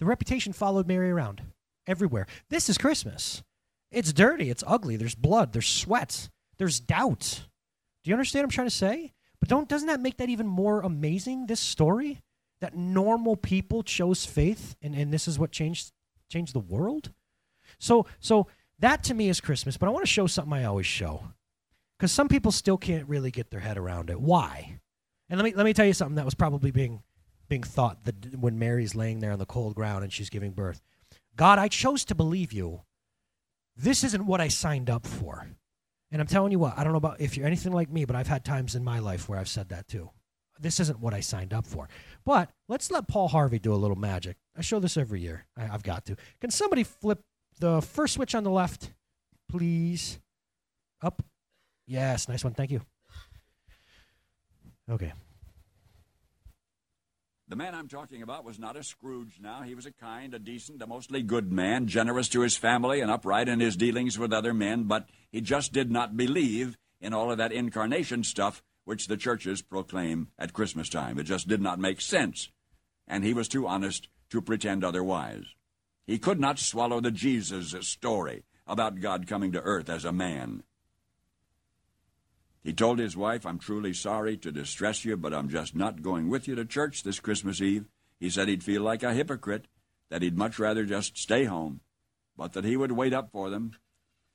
The 0.00 0.06
reputation 0.06 0.54
followed 0.54 0.86
Mary 0.88 1.10
around 1.10 1.42
everywhere. 1.86 2.26
This 2.48 2.70
is 2.70 2.78
Christmas. 2.78 3.42
It's 3.90 4.14
dirty. 4.14 4.48
It's 4.48 4.64
ugly. 4.66 4.96
There's 4.96 5.14
blood. 5.14 5.52
There's 5.52 5.68
sweat. 5.68 6.30
There's 6.56 6.80
doubt. 6.80 7.42
Do 8.02 8.10
you 8.10 8.14
understand 8.14 8.44
what 8.44 8.46
I'm 8.46 8.52
trying 8.52 8.68
to 8.68 8.74
say? 8.74 9.12
But 9.42 9.48
don't 9.48 9.68
doesn't 9.68 9.88
that 9.88 9.98
make 9.98 10.18
that 10.18 10.28
even 10.28 10.46
more 10.46 10.82
amazing? 10.82 11.46
This 11.46 11.58
story 11.58 12.22
that 12.60 12.76
normal 12.76 13.34
people 13.34 13.82
chose 13.82 14.24
faith, 14.24 14.76
and, 14.80 14.94
and 14.94 15.12
this 15.12 15.26
is 15.26 15.36
what 15.36 15.50
changed 15.50 15.90
changed 16.30 16.54
the 16.54 16.60
world. 16.60 17.10
So 17.80 18.06
so 18.20 18.46
that 18.78 19.02
to 19.02 19.14
me 19.14 19.28
is 19.28 19.40
Christmas. 19.40 19.76
But 19.76 19.88
I 19.88 19.90
want 19.90 20.04
to 20.04 20.12
show 20.12 20.28
something 20.28 20.52
I 20.52 20.62
always 20.62 20.86
show 20.86 21.24
because 21.98 22.12
some 22.12 22.28
people 22.28 22.52
still 22.52 22.78
can't 22.78 23.08
really 23.08 23.32
get 23.32 23.50
their 23.50 23.58
head 23.58 23.76
around 23.76 24.10
it. 24.10 24.20
Why? 24.20 24.78
And 25.28 25.40
let 25.40 25.44
me 25.44 25.54
let 25.56 25.64
me 25.64 25.72
tell 25.72 25.86
you 25.86 25.92
something 25.92 26.14
that 26.14 26.24
was 26.24 26.34
probably 26.34 26.70
being 26.70 27.02
being 27.48 27.64
thought 27.64 28.04
that 28.04 28.36
when 28.38 28.60
Mary's 28.60 28.94
laying 28.94 29.18
there 29.18 29.32
on 29.32 29.40
the 29.40 29.44
cold 29.44 29.74
ground 29.74 30.04
and 30.04 30.12
she's 30.12 30.30
giving 30.30 30.52
birth. 30.52 30.80
God, 31.34 31.58
I 31.58 31.66
chose 31.66 32.04
to 32.04 32.14
believe 32.14 32.52
you. 32.52 32.82
This 33.76 34.04
isn't 34.04 34.24
what 34.24 34.40
I 34.40 34.46
signed 34.46 34.88
up 34.88 35.04
for. 35.04 35.48
And 36.12 36.20
I'm 36.20 36.26
telling 36.26 36.52
you 36.52 36.58
what, 36.58 36.78
I 36.78 36.84
don't 36.84 36.92
know 36.92 36.98
about 36.98 37.22
if 37.22 37.36
you're 37.38 37.46
anything 37.46 37.72
like 37.72 37.90
me, 37.90 38.04
but 38.04 38.14
I've 38.14 38.28
had 38.28 38.44
times 38.44 38.74
in 38.74 38.84
my 38.84 38.98
life 38.98 39.28
where 39.30 39.38
I've 39.38 39.48
said 39.48 39.70
that 39.70 39.88
too. 39.88 40.10
This 40.60 40.78
isn't 40.78 41.00
what 41.00 41.14
I 41.14 41.20
signed 41.20 41.54
up 41.54 41.66
for. 41.66 41.88
But 42.26 42.50
let's 42.68 42.90
let 42.90 43.08
Paul 43.08 43.28
Harvey 43.28 43.58
do 43.58 43.72
a 43.72 43.76
little 43.76 43.96
magic. 43.96 44.36
I 44.56 44.60
show 44.60 44.78
this 44.78 44.98
every 44.98 45.20
year. 45.20 45.46
I, 45.56 45.62
have 45.62 45.82
got 45.82 46.04
to. 46.06 46.16
Can 46.40 46.50
somebody 46.50 46.84
flip 46.84 47.22
the 47.58 47.80
first 47.80 48.14
switch 48.14 48.34
on 48.34 48.44
the 48.44 48.50
left, 48.50 48.92
please? 49.48 50.20
Up. 51.00 51.24
Yes, 51.86 52.28
nice 52.28 52.44
one. 52.44 52.52
Thank 52.52 52.70
you. 52.70 52.82
Okay. 54.90 55.12
The 57.52 57.56
man 57.56 57.74
I'm 57.74 57.86
talking 57.86 58.22
about 58.22 58.46
was 58.46 58.58
not 58.58 58.78
a 58.78 58.82
Scrooge 58.82 59.38
now. 59.38 59.60
He 59.60 59.74
was 59.74 59.84
a 59.84 59.92
kind, 59.92 60.32
a 60.32 60.38
decent, 60.38 60.80
a 60.80 60.86
mostly 60.86 61.20
good 61.20 61.52
man, 61.52 61.86
generous 61.86 62.30
to 62.30 62.40
his 62.40 62.56
family 62.56 63.02
and 63.02 63.10
upright 63.10 63.46
in 63.46 63.60
his 63.60 63.76
dealings 63.76 64.18
with 64.18 64.32
other 64.32 64.54
men, 64.54 64.84
but 64.84 65.06
he 65.30 65.42
just 65.42 65.70
did 65.70 65.90
not 65.90 66.16
believe 66.16 66.78
in 66.98 67.12
all 67.12 67.30
of 67.30 67.36
that 67.36 67.52
incarnation 67.52 68.24
stuff 68.24 68.62
which 68.86 69.06
the 69.06 69.18
churches 69.18 69.60
proclaim 69.60 70.28
at 70.38 70.54
Christmas 70.54 70.88
time. 70.88 71.18
It 71.18 71.24
just 71.24 71.46
did 71.46 71.60
not 71.60 71.78
make 71.78 72.00
sense. 72.00 72.48
And 73.06 73.22
he 73.22 73.34
was 73.34 73.48
too 73.48 73.66
honest 73.66 74.08
to 74.30 74.40
pretend 74.40 74.82
otherwise. 74.82 75.44
He 76.06 76.18
could 76.18 76.40
not 76.40 76.58
swallow 76.58 77.02
the 77.02 77.10
Jesus 77.10 77.74
story 77.86 78.44
about 78.66 79.02
God 79.02 79.26
coming 79.26 79.52
to 79.52 79.60
earth 79.60 79.90
as 79.90 80.06
a 80.06 80.10
man. 80.10 80.62
He 82.62 82.72
told 82.72 82.98
his 82.98 83.16
wife, 83.16 83.44
I'm 83.44 83.58
truly 83.58 83.92
sorry 83.92 84.36
to 84.38 84.52
distress 84.52 85.04
you, 85.04 85.16
but 85.16 85.34
I'm 85.34 85.48
just 85.48 85.74
not 85.74 86.02
going 86.02 86.28
with 86.28 86.46
you 86.46 86.54
to 86.54 86.64
church 86.64 87.02
this 87.02 87.18
Christmas 87.18 87.60
Eve. 87.60 87.86
He 88.20 88.30
said 88.30 88.48
he'd 88.48 88.62
feel 88.62 88.82
like 88.82 89.02
a 89.02 89.14
hypocrite, 89.14 89.66
that 90.10 90.22
he'd 90.22 90.38
much 90.38 90.58
rather 90.60 90.84
just 90.84 91.18
stay 91.18 91.44
home, 91.44 91.80
but 92.36 92.52
that 92.52 92.64
he 92.64 92.76
would 92.76 92.92
wait 92.92 93.12
up 93.12 93.32
for 93.32 93.50
them. 93.50 93.72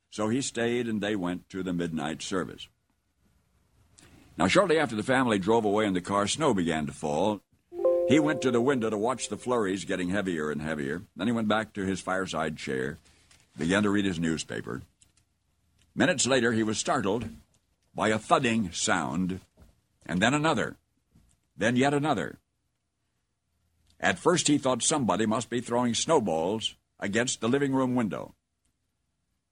So 0.09 0.27
he 0.27 0.41
stayed 0.41 0.87
and 0.87 0.99
they 0.99 1.15
went 1.15 1.47
to 1.49 1.63
the 1.63 1.71
midnight 1.71 2.21
service. 2.21 2.67
Now, 4.37 4.47
shortly 4.47 4.77
after 4.77 4.95
the 4.95 5.03
family 5.03 5.39
drove 5.39 5.63
away 5.63 5.85
in 5.85 5.93
the 5.93 6.01
car, 6.01 6.27
snow 6.27 6.53
began 6.53 6.85
to 6.85 6.91
fall. 6.91 7.41
He 8.09 8.19
went 8.19 8.41
to 8.41 8.51
the 8.51 8.61
window 8.61 8.89
to 8.89 8.97
watch 8.97 9.29
the 9.29 9.37
flurries 9.37 9.85
getting 9.85 10.09
heavier 10.09 10.51
and 10.51 10.61
heavier. 10.61 11.03
Then 11.15 11.27
he 11.27 11.33
went 11.33 11.47
back 11.47 11.73
to 11.73 11.85
his 11.85 12.01
fireside 12.01 12.57
chair, 12.57 12.99
began 13.57 13.83
to 13.83 13.89
read 13.89 14.05
his 14.05 14.19
newspaper. 14.19 14.81
Minutes 15.95 16.27
later, 16.27 16.51
he 16.51 16.63
was 16.63 16.77
startled 16.77 17.29
by 17.97 18.09
a 18.09 18.19
thudding 18.19 18.71
sound, 18.71 19.39
and 20.05 20.21
then 20.21 20.35
another, 20.35 20.77
then 21.57 21.75
yet 21.75 21.95
another. 21.95 22.37
At 23.99 24.19
first 24.19 24.47
he 24.47 24.59
thought 24.59 24.83
somebody 24.83 25.25
must 25.25 25.49
be 25.49 25.61
throwing 25.61 25.95
snowballs 25.95 26.75
against 26.99 27.41
the 27.41 27.49
living 27.49 27.73
room 27.73 27.95
window. 27.95 28.35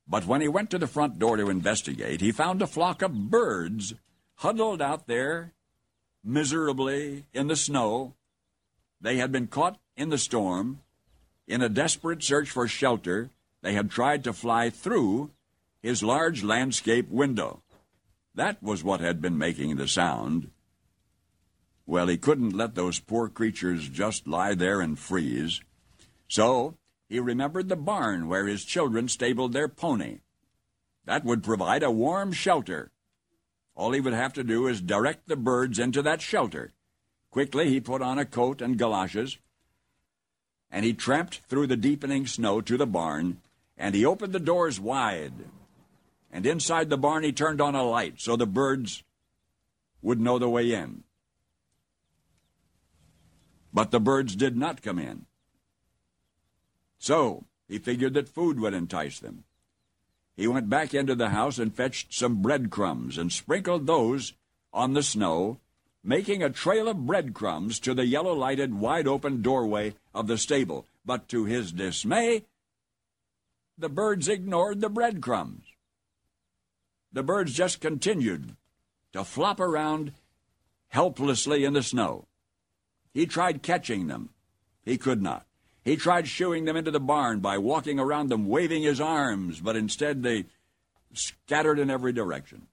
But 0.08 0.27
when 0.27 0.41
he 0.41 0.47
went 0.47 0.69
to 0.69 0.77
the 0.77 0.86
front 0.86 1.17
door 1.17 1.38
to 1.38 1.49
investigate, 1.49 2.21
he 2.21 2.31
found 2.31 2.62
a 2.62 2.67
flock 2.67 3.01
of 3.01 3.31
birds 3.31 3.95
huddled 4.36 4.79
out 4.79 5.08
there 5.08 5.53
miserably 6.23 7.25
in 7.34 7.47
the 7.47 7.55
snow. 7.55 8.13
They 9.01 9.17
had 9.17 9.31
been 9.31 9.47
caught 9.47 9.79
in 9.97 10.10
the 10.10 10.19
storm. 10.19 10.81
In 11.47 11.63
a 11.63 11.69
desperate 11.69 12.21
search 12.21 12.51
for 12.51 12.67
shelter, 12.67 13.31
they 13.63 13.73
had 13.73 13.89
tried 13.89 14.23
to 14.25 14.34
fly 14.34 14.69
through 14.69 15.31
his 15.81 16.03
large 16.03 16.43
landscape 16.43 17.10
window. 17.10 17.63
That 18.36 18.62
was 18.62 18.84
what 18.84 19.00
had 19.00 19.21
been 19.21 19.38
making 19.38 19.78
the 19.78 19.88
sound. 19.88 20.52
Well, 21.86 22.08
he 22.08 22.17
couldn't 22.17 22.56
let 22.56 22.76
those 22.76 23.00
poor 23.00 23.30
creatures 23.30 23.88
just 23.88 24.28
lie 24.28 24.56
there 24.56 24.82
and 24.82 25.00
freeze. 25.00 25.62
So 26.28 26.78
he 27.08 27.19
remembered 27.19 27.69
the 27.69 27.78
barn 27.78 28.28
where 28.28 28.48
his 28.48 28.65
children 28.65 29.08
stabled 29.08 29.54
their 29.54 29.69
pony. 29.69 30.19
That 31.06 31.24
would 31.24 31.43
provide 31.43 31.84
a 31.84 31.91
warm 31.91 32.34
shelter. 32.34 32.91
All 33.74 33.91
he 33.91 34.02
would 34.02 34.13
have 34.13 34.34
to 34.34 34.43
do 34.43 34.67
is 34.67 34.82
direct 34.82 35.28
the 35.28 35.36
birds 35.36 35.80
into 35.80 36.02
that 36.02 36.21
shelter. 36.21 36.74
Quickly, 37.30 37.69
he 37.69 37.80
put 37.80 38.02
on 38.02 38.17
a 38.17 38.26
coat 38.26 38.62
and 38.62 38.78
galoshes, 38.78 39.38
and 40.71 40.84
he 40.84 40.93
tramped 40.93 41.41
through 41.48 41.67
the 41.67 41.78
deepening 41.78 42.26
snow 42.26 42.62
to 42.62 42.78
the 42.78 42.88
barn, 42.88 43.41
and 43.78 43.93
he 43.93 44.06
opened 44.06 44.34
the 44.34 44.39
doors 44.39 44.80
wide 44.80 45.34
and 46.36 46.45
inside 46.45 46.89
the 46.89 46.98
barn 46.98 47.24
he 47.24 47.32
turned 47.32 47.62
on 47.62 47.76
a 47.76 47.84
light 47.84 48.15
so 48.19 48.36
the 48.36 48.45
birds 48.45 49.04
would 50.02 50.19
know 50.19 50.38
the 50.38 50.50
way 50.50 50.74
in. 50.74 51.06
But 53.74 53.91
the 53.91 54.02
birds 54.02 54.36
did 54.36 54.58
not 54.58 54.82
come 54.82 55.00
in. 55.00 55.28
So 57.00 57.45
he 57.69 57.80
figured 57.80 58.15
that 58.15 58.28
food 58.28 58.60
would 58.60 58.74
entice 58.74 59.17
them. 59.17 59.45
He 60.36 60.45
went 60.45 60.69
back 60.69 60.93
into 60.93 61.15
the 61.15 61.30
house 61.30 61.58
and 61.58 61.74
fetched 61.74 62.13
some 62.13 62.41
breadcrumbs 62.41 63.17
and 63.17 63.32
sprinkled 63.32 63.88
those 63.88 64.34
on 64.74 64.91
the 64.91 65.04
snow, 65.04 65.62
making 66.04 66.43
a 66.43 66.50
trail 66.50 66.89
of 66.89 67.06
breadcrumbs 67.06 67.80
to 67.80 67.93
the 67.93 68.06
yellow 68.06 68.34
lighted, 68.34 68.74
wide 68.74 69.08
open 69.08 69.41
doorway 69.41 69.95
of 70.13 70.28
the 70.28 70.38
stable. 70.38 70.86
But 71.06 71.30
to 71.30 71.45
his 71.45 71.71
dismay, 71.71 72.43
the 73.78 73.88
birds 73.88 74.28
ignored 74.28 74.82
the 74.82 74.89
breadcrumbs 74.89 75.63
the 77.15 77.23
birds 77.23 77.54
just 77.54 77.80
continued 77.80 78.58
to 79.13 79.23
flop 79.23 79.62
around 79.62 80.12
helplessly 80.89 81.63
in 81.63 81.71
the 81.71 81.82
snow. 81.82 82.28
He 83.13 83.25
tried 83.25 83.63
catching 83.63 84.08
them. 84.08 84.32
He 84.84 84.97
could 84.97 85.21
not. 85.21 85.45
He 85.86 85.95
tried 85.95 86.28
shooing 86.28 86.65
them 86.65 86.75
into 86.75 86.91
the 86.91 86.99
barn 86.99 87.39
by 87.39 87.58
walking 87.58 87.99
around 87.99 88.28
them 88.28 88.49
waving 88.49 88.84
his 88.84 88.99
arms, 88.99 89.62
but 89.62 89.78
instead 89.78 90.23
they 90.23 90.47
scattered 91.13 91.80
in 91.80 91.89
every 91.89 92.12
direction. 92.12 92.67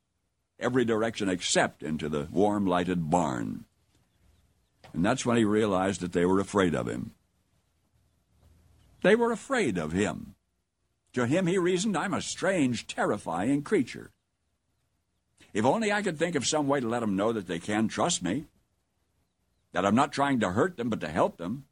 Every 0.58 0.84
direction 0.84 1.28
except 1.28 1.84
into 1.84 2.08
the 2.08 2.26
warm 2.32 2.66
lighted 2.66 3.10
barn. 3.10 3.64
And 4.92 5.04
that's 5.04 5.24
when 5.24 5.36
he 5.36 5.44
realized 5.44 6.00
that 6.00 6.12
they 6.12 6.26
were 6.26 6.40
afraid 6.40 6.74
of 6.74 6.88
him. 6.88 7.12
They 9.04 9.14
were 9.14 9.30
afraid 9.30 9.78
of 9.78 9.92
him. 9.92 10.34
To 11.12 11.26
him, 11.26 11.46
he 11.46 11.58
reasoned, 11.58 11.96
I'm 11.96 12.14
a 12.14 12.20
strange, 12.20 12.88
terrifying 12.88 13.62
creature. 13.62 14.10
If 15.52 15.64
only 15.64 15.92
I 15.92 16.02
could 16.02 16.18
think 16.18 16.34
of 16.34 16.46
some 16.46 16.66
way 16.66 16.80
to 16.80 16.88
let 16.88 17.00
them 17.00 17.16
know 17.16 17.32
that 17.32 17.46
they 17.46 17.58
can 17.58 17.88
trust 17.88 18.22
me, 18.22 18.46
that 19.72 19.84
I'm 19.84 19.94
not 19.94 20.12
trying 20.12 20.40
to 20.40 20.50
hurt 20.50 20.76
them, 20.76 20.88
but 20.88 21.00
to 21.00 21.08
help 21.08 21.36
them. 21.36 21.66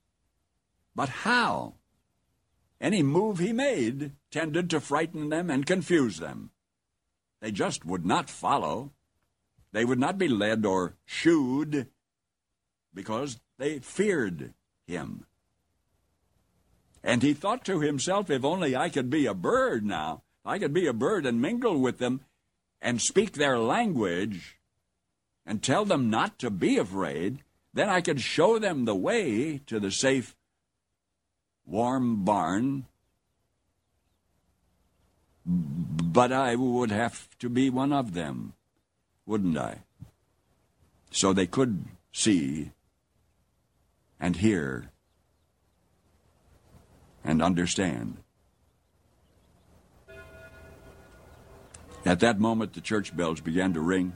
But 0.94 1.08
how? 1.08 1.74
Any 2.80 3.02
move 3.02 3.38
he 3.38 3.52
made 3.52 4.12
tended 4.30 4.70
to 4.70 4.80
frighten 4.80 5.28
them 5.28 5.50
and 5.50 5.66
confuse 5.66 6.18
them. 6.18 6.50
They 7.40 7.50
just 7.50 7.84
would 7.86 8.04
not 8.04 8.28
follow. 8.28 8.92
They 9.72 9.84
would 9.84 9.98
not 9.98 10.18
be 10.18 10.28
led 10.28 10.66
or 10.66 10.96
shooed 11.04 11.88
because 12.92 13.40
they 13.58 13.78
feared 13.78 14.52
him. 14.86 15.26
And 17.02 17.22
he 17.22 17.32
thought 17.32 17.64
to 17.64 17.80
himself, 17.80 18.28
if 18.28 18.44
only 18.44 18.76
I 18.76 18.90
could 18.90 19.08
be 19.08 19.26
a 19.26 19.34
bird 19.34 19.86
now, 19.86 20.22
I 20.44 20.58
could 20.58 20.74
be 20.74 20.86
a 20.86 20.92
bird 20.92 21.24
and 21.24 21.40
mingle 21.40 21.78
with 21.78 21.98
them 21.98 22.22
and 22.80 23.00
speak 23.00 23.32
their 23.32 23.58
language 23.58 24.58
and 25.46 25.62
tell 25.62 25.84
them 25.84 26.10
not 26.10 26.38
to 26.38 26.50
be 26.50 26.78
afraid, 26.78 27.42
then 27.72 27.88
I 27.88 28.00
could 28.00 28.20
show 28.20 28.58
them 28.58 28.84
the 28.84 28.94
way 28.94 29.58
to 29.66 29.80
the 29.80 29.90
safe, 29.90 30.34
warm 31.66 32.24
barn. 32.24 32.86
But 35.44 36.32
I 36.32 36.54
would 36.54 36.90
have 36.90 37.28
to 37.38 37.48
be 37.48 37.70
one 37.70 37.92
of 37.92 38.14
them, 38.14 38.54
wouldn't 39.26 39.58
I? 39.58 39.78
So 41.10 41.32
they 41.32 41.46
could 41.46 41.84
see 42.12 42.70
and 44.18 44.36
hear 44.36 44.90
and 47.24 47.42
understand. 47.42 48.18
At 52.04 52.20
that 52.20 52.40
moment, 52.40 52.72
the 52.72 52.80
church 52.80 53.14
bells 53.14 53.40
began 53.40 53.74
to 53.74 53.80
ring. 53.80 54.14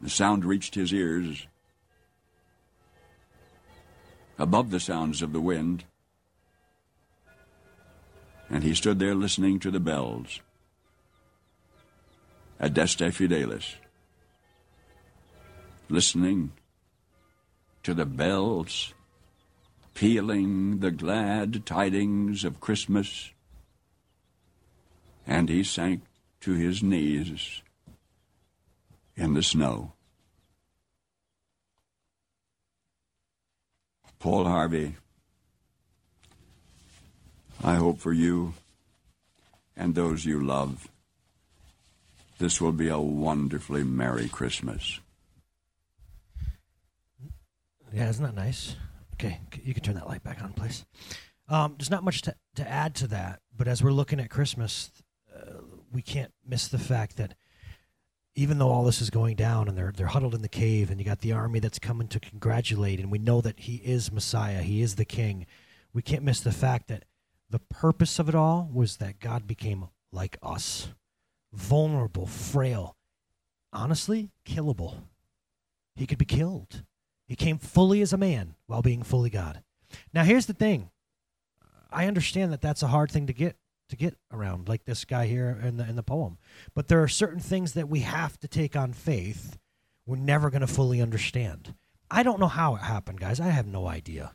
The 0.00 0.10
sound 0.10 0.44
reached 0.44 0.74
his 0.74 0.92
ears. 0.92 1.46
Above 4.38 4.70
the 4.70 4.80
sounds 4.80 5.22
of 5.22 5.32
the 5.32 5.40
wind, 5.40 5.84
and 8.50 8.62
he 8.62 8.74
stood 8.74 8.98
there 8.98 9.14
listening 9.14 9.58
to 9.60 9.70
the 9.70 9.80
bells. 9.80 10.40
Adeste 12.60 13.12
Fideles. 13.12 13.74
Listening 15.88 16.52
to 17.82 17.94
the 17.94 18.06
bells, 18.06 18.94
pealing 19.94 20.80
the 20.80 20.90
glad 20.90 21.66
tidings 21.66 22.44
of 22.44 22.60
Christmas, 22.60 23.33
and 25.26 25.48
he 25.48 25.62
sank 25.62 26.02
to 26.40 26.52
his 26.52 26.82
knees 26.82 27.62
in 29.16 29.34
the 29.34 29.42
snow. 29.42 29.92
Paul 34.18 34.44
Harvey 34.44 34.94
I 37.62 37.76
hope 37.76 37.98
for 37.98 38.12
you 38.12 38.52
and 39.74 39.94
those 39.94 40.26
you 40.26 40.44
love, 40.44 40.88
this 42.38 42.60
will 42.60 42.72
be 42.72 42.88
a 42.88 42.98
wonderfully 42.98 43.84
Merry 43.84 44.28
Christmas. 44.28 45.00
Yeah, 47.90 48.10
isn't 48.10 48.24
that 48.24 48.34
nice? 48.34 48.76
Okay, 49.14 49.40
you 49.62 49.72
can 49.72 49.82
turn 49.82 49.94
that 49.94 50.08
light 50.08 50.22
back 50.22 50.42
on, 50.42 50.52
please. 50.52 50.84
Um, 51.48 51.76
there's 51.78 51.90
not 51.90 52.04
much 52.04 52.22
to, 52.22 52.34
to 52.56 52.68
add 52.68 52.94
to 52.96 53.06
that, 53.08 53.40
but 53.56 53.66
as 53.66 53.82
we're 53.82 53.92
looking 53.92 54.20
at 54.20 54.28
Christmas, 54.28 54.90
we 55.92 56.02
can't 56.02 56.32
miss 56.46 56.68
the 56.68 56.78
fact 56.78 57.16
that 57.16 57.34
even 58.34 58.58
though 58.58 58.70
all 58.70 58.84
this 58.84 59.00
is 59.00 59.10
going 59.10 59.36
down 59.36 59.68
and 59.68 59.78
they're 59.78 59.92
they're 59.96 60.08
huddled 60.08 60.34
in 60.34 60.42
the 60.42 60.48
cave 60.48 60.90
and 60.90 60.98
you 60.98 61.06
got 61.06 61.20
the 61.20 61.32
army 61.32 61.60
that's 61.60 61.78
coming 61.78 62.08
to 62.08 62.18
congratulate 62.18 62.98
and 62.98 63.10
we 63.10 63.18
know 63.18 63.40
that 63.40 63.60
he 63.60 63.76
is 63.76 64.12
Messiah, 64.12 64.62
he 64.62 64.82
is 64.82 64.96
the 64.96 65.04
king, 65.04 65.46
we 65.92 66.02
can't 66.02 66.24
miss 66.24 66.40
the 66.40 66.52
fact 66.52 66.88
that 66.88 67.04
the 67.48 67.60
purpose 67.60 68.18
of 68.18 68.28
it 68.28 68.34
all 68.34 68.68
was 68.72 68.96
that 68.96 69.20
God 69.20 69.46
became 69.46 69.88
like 70.10 70.36
us 70.42 70.88
vulnerable, 71.52 72.26
frail, 72.26 72.96
honestly, 73.72 74.30
killable. 74.44 75.02
He 75.94 76.06
could 76.06 76.18
be 76.18 76.24
killed. 76.24 76.82
He 77.26 77.36
came 77.36 77.58
fully 77.58 78.02
as 78.02 78.12
a 78.12 78.18
man 78.18 78.56
while 78.66 78.82
being 78.82 79.02
fully 79.02 79.30
God. 79.30 79.62
Now, 80.12 80.24
here's 80.24 80.46
the 80.46 80.52
thing 80.52 80.90
I 81.90 82.06
understand 82.06 82.52
that 82.52 82.60
that's 82.60 82.82
a 82.82 82.88
hard 82.88 83.10
thing 83.10 83.28
to 83.28 83.32
get 83.32 83.56
to 83.88 83.96
get 83.96 84.16
around 84.32 84.68
like 84.68 84.84
this 84.84 85.04
guy 85.04 85.26
here 85.26 85.58
in 85.62 85.76
the 85.76 85.88
in 85.88 85.96
the 85.96 86.02
poem 86.02 86.38
but 86.74 86.88
there 86.88 87.02
are 87.02 87.08
certain 87.08 87.40
things 87.40 87.74
that 87.74 87.88
we 87.88 88.00
have 88.00 88.38
to 88.40 88.48
take 88.48 88.74
on 88.74 88.92
faith 88.92 89.58
we're 90.06 90.16
never 90.16 90.50
going 90.50 90.60
to 90.60 90.66
fully 90.66 91.00
understand 91.00 91.74
i 92.10 92.22
don't 92.22 92.40
know 92.40 92.48
how 92.48 92.74
it 92.74 92.82
happened 92.82 93.20
guys 93.20 93.40
i 93.40 93.48
have 93.48 93.66
no 93.66 93.86
idea 93.86 94.32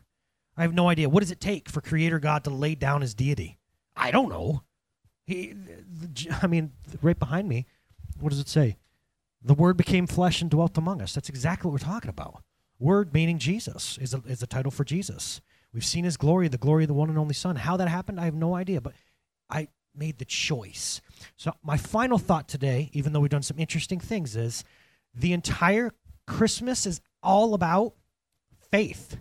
I 0.60 0.62
have 0.64 0.74
no 0.74 0.90
idea. 0.90 1.08
What 1.08 1.20
does 1.20 1.30
it 1.30 1.40
take 1.40 1.70
for 1.70 1.80
Creator 1.80 2.18
God 2.18 2.44
to 2.44 2.50
lay 2.50 2.74
down 2.74 3.00
His 3.00 3.14
deity? 3.14 3.58
I 3.96 4.10
don't 4.10 4.28
know. 4.28 4.62
He, 5.24 5.54
I 6.42 6.46
mean, 6.46 6.72
right 7.00 7.18
behind 7.18 7.48
me, 7.48 7.64
what 8.18 8.28
does 8.28 8.40
it 8.40 8.48
say? 8.48 8.76
The 9.42 9.54
Word 9.54 9.78
became 9.78 10.06
flesh 10.06 10.42
and 10.42 10.50
dwelt 10.50 10.76
among 10.76 11.00
us. 11.00 11.14
That's 11.14 11.30
exactly 11.30 11.68
what 11.68 11.72
we're 11.72 11.90
talking 11.90 12.10
about. 12.10 12.42
Word 12.78 13.14
meaning 13.14 13.38
Jesus 13.38 13.96
is 14.02 14.12
a, 14.12 14.22
is 14.26 14.42
a 14.42 14.46
title 14.46 14.70
for 14.70 14.84
Jesus. 14.84 15.40
We've 15.72 15.84
seen 15.84 16.04
His 16.04 16.18
glory, 16.18 16.48
the 16.48 16.58
glory 16.58 16.84
of 16.84 16.88
the 16.88 16.94
one 16.94 17.08
and 17.08 17.18
only 17.18 17.32
Son. 17.32 17.56
How 17.56 17.78
that 17.78 17.88
happened, 17.88 18.20
I 18.20 18.26
have 18.26 18.34
no 18.34 18.54
idea. 18.54 18.82
But 18.82 18.92
I 19.50 19.68
made 19.94 20.18
the 20.18 20.24
choice. 20.24 21.00
So 21.36 21.52
my 21.62 21.76
final 21.76 22.18
thought 22.18 22.48
today, 22.48 22.90
even 22.92 23.12
though 23.12 23.20
we've 23.20 23.30
done 23.30 23.42
some 23.42 23.58
interesting 23.58 24.00
things, 24.00 24.36
is 24.36 24.64
the 25.14 25.32
entire 25.32 25.92
Christmas 26.26 26.86
is 26.86 27.00
all 27.22 27.54
about 27.54 27.94
faith 28.70 29.18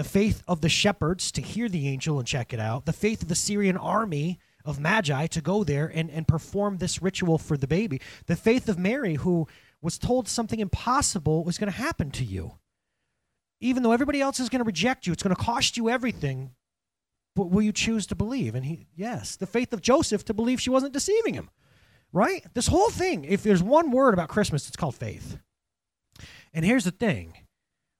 the 0.00 0.04
faith 0.04 0.42
of 0.48 0.62
the 0.62 0.68
shepherds 0.70 1.30
to 1.32 1.42
hear 1.42 1.68
the 1.68 1.86
angel 1.86 2.18
and 2.18 2.26
check 2.26 2.54
it 2.54 2.58
out, 2.58 2.86
the 2.86 2.92
faith 2.92 3.20
of 3.20 3.28
the 3.28 3.34
Syrian 3.34 3.76
army 3.76 4.38
of 4.64 4.80
Magi 4.80 5.26
to 5.26 5.40
go 5.42 5.62
there 5.62 5.92
and, 5.92 6.10
and 6.10 6.26
perform 6.26 6.78
this 6.78 7.02
ritual 7.02 7.36
for 7.36 7.58
the 7.58 7.66
baby, 7.66 8.00
the 8.24 8.34
faith 8.34 8.68
of 8.68 8.78
Mary, 8.78 9.16
who 9.16 9.46
was 9.82 9.98
told 9.98 10.26
something 10.26 10.58
impossible 10.58 11.44
was 11.44 11.58
going 11.58 11.70
to 11.70 11.78
happen 11.78 12.10
to 12.12 12.24
you. 12.24 12.52
Even 13.60 13.82
though 13.82 13.92
everybody 13.92 14.22
else 14.22 14.40
is 14.40 14.48
going 14.48 14.60
to 14.60 14.64
reject 14.64 15.06
you, 15.06 15.12
it's 15.12 15.22
going 15.22 15.36
to 15.36 15.42
cost 15.42 15.76
you 15.76 15.90
everything. 15.90 16.52
But 17.36 17.50
will 17.50 17.62
you 17.62 17.72
choose 17.72 18.06
to 18.08 18.14
believe? 18.14 18.54
And 18.54 18.64
he, 18.64 18.86
yes, 18.94 19.36
the 19.36 19.46
faith 19.46 19.72
of 19.72 19.80
Joseph 19.80 20.24
to 20.26 20.34
believe 20.34 20.60
she 20.60 20.70
wasn't 20.70 20.92
deceiving 20.92 21.34
him, 21.34 21.50
right? 22.12 22.44
This 22.54 22.66
whole 22.66 22.90
thing, 22.90 23.24
if 23.24 23.42
there's 23.42 23.62
one 23.62 23.90
word 23.90 24.14
about 24.14 24.28
Christmas, 24.28 24.66
it's 24.66 24.76
called 24.76 24.96
faith. 24.96 25.38
And 26.52 26.64
here's 26.64 26.84
the 26.84 26.90
thing 26.90 27.34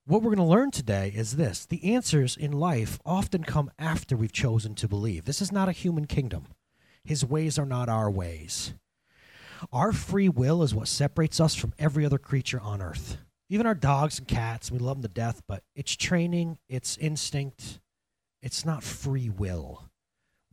what 0.07 0.23
we're 0.23 0.35
going 0.35 0.39
to 0.39 0.45
learn 0.45 0.73
today 0.73 1.13
is 1.15 1.37
this 1.37 1.67
the 1.67 1.95
answers 1.95 2.37
in 2.37 2.53
life 2.53 2.99
often 3.07 3.45
come 3.45 3.71
after 3.79 4.17
we've 4.17 4.33
chosen 4.33 4.75
to 4.77 4.89
believe. 4.89 5.25
This 5.25 5.41
is 5.41 5.53
not 5.53 5.69
a 5.69 5.73
human 5.73 6.07
kingdom, 6.07 6.47
His 7.05 7.25
ways 7.25 7.59
are 7.59 7.67
not 7.67 7.89
our 7.89 8.11
ways. 8.11 8.75
Our 9.73 9.93
free 9.93 10.29
will 10.29 10.63
is 10.63 10.75
what 10.75 10.89
separates 10.89 11.39
us 11.39 11.55
from 11.55 11.75
every 11.79 12.05
other 12.05 12.19
creature 12.19 12.61
on 12.61 12.81
earth. 12.81 13.19
Even 13.51 13.67
our 13.67 13.75
dogs 13.75 14.19
and 14.19 14.27
cats, 14.27 14.71
we 14.71 14.79
love 14.79 14.97
them 14.97 15.03
to 15.03 15.09
death, 15.09 15.43
but 15.47 15.63
it's 15.77 15.95
training, 15.95 16.59
it's 16.69 16.97
instinct, 16.97 17.79
it's 18.43 18.65
not 18.65 18.83
free 18.83 19.29
will. 19.29 19.85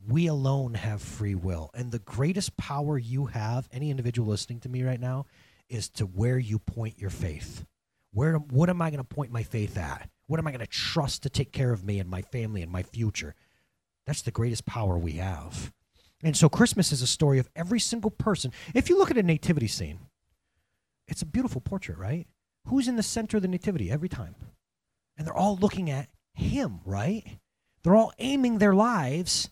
We 0.07 0.27
alone 0.27 0.75
have 0.75 1.01
free 1.01 1.35
will. 1.35 1.69
And 1.73 1.91
the 1.91 1.99
greatest 1.99 2.55
power 2.57 2.97
you 2.97 3.25
have, 3.27 3.67
any 3.71 3.89
individual 3.89 4.29
listening 4.29 4.59
to 4.61 4.69
me 4.69 4.83
right 4.83 4.99
now, 4.99 5.25
is 5.69 5.89
to 5.91 6.05
where 6.05 6.37
you 6.37 6.59
point 6.59 6.99
your 6.99 7.09
faith. 7.09 7.65
Where 8.13 8.35
what 8.35 8.69
am 8.69 8.81
I 8.81 8.89
going 8.89 9.03
to 9.03 9.03
point 9.03 9.31
my 9.31 9.43
faith 9.43 9.77
at? 9.77 10.09
What 10.27 10.39
am 10.39 10.47
I 10.47 10.51
going 10.51 10.59
to 10.59 10.67
trust 10.67 11.23
to 11.23 11.29
take 11.29 11.51
care 11.51 11.71
of 11.71 11.83
me 11.83 11.99
and 11.99 12.09
my 12.09 12.21
family 12.21 12.61
and 12.61 12.71
my 12.71 12.83
future? 12.83 13.35
That's 14.05 14.21
the 14.21 14.31
greatest 14.31 14.65
power 14.65 14.97
we 14.97 15.13
have. 15.13 15.73
And 16.23 16.35
so 16.35 16.49
Christmas 16.49 16.91
is 16.91 17.01
a 17.01 17.07
story 17.07 17.39
of 17.39 17.49
every 17.55 17.79
single 17.79 18.11
person. 18.11 18.51
If 18.73 18.89
you 18.89 18.97
look 18.97 19.11
at 19.11 19.17
a 19.17 19.23
nativity 19.23 19.67
scene, 19.67 19.99
it's 21.07 21.21
a 21.21 21.25
beautiful 21.25 21.61
portrait, 21.61 21.97
right? 21.97 22.27
Who's 22.67 22.87
in 22.87 22.95
the 22.95 23.03
center 23.03 23.37
of 23.37 23.43
the 23.43 23.47
nativity 23.47 23.91
every 23.91 24.09
time? 24.09 24.35
And 25.17 25.25
they're 25.25 25.33
all 25.33 25.57
looking 25.57 25.89
at 25.89 26.09
him, 26.33 26.79
right? 26.85 27.39
They're 27.83 27.95
all 27.95 28.13
aiming 28.19 28.57
their 28.57 28.73
lives 28.73 29.49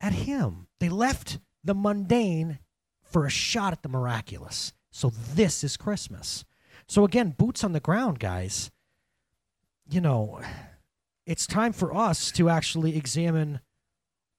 at 0.00 0.12
him. 0.12 0.66
They 0.80 0.88
left 0.88 1.38
the 1.62 1.74
mundane 1.74 2.58
for 3.02 3.24
a 3.24 3.30
shot 3.30 3.72
at 3.72 3.82
the 3.82 3.88
miraculous. 3.88 4.72
So 4.90 5.10
this 5.34 5.64
is 5.64 5.76
Christmas. 5.76 6.44
So 6.86 7.04
again, 7.04 7.34
boots 7.36 7.64
on 7.64 7.72
the 7.72 7.80
ground, 7.80 8.18
guys. 8.18 8.70
You 9.88 10.00
know, 10.00 10.40
it's 11.26 11.46
time 11.46 11.72
for 11.72 11.94
us 11.94 12.30
to 12.32 12.48
actually 12.48 12.96
examine 12.96 13.60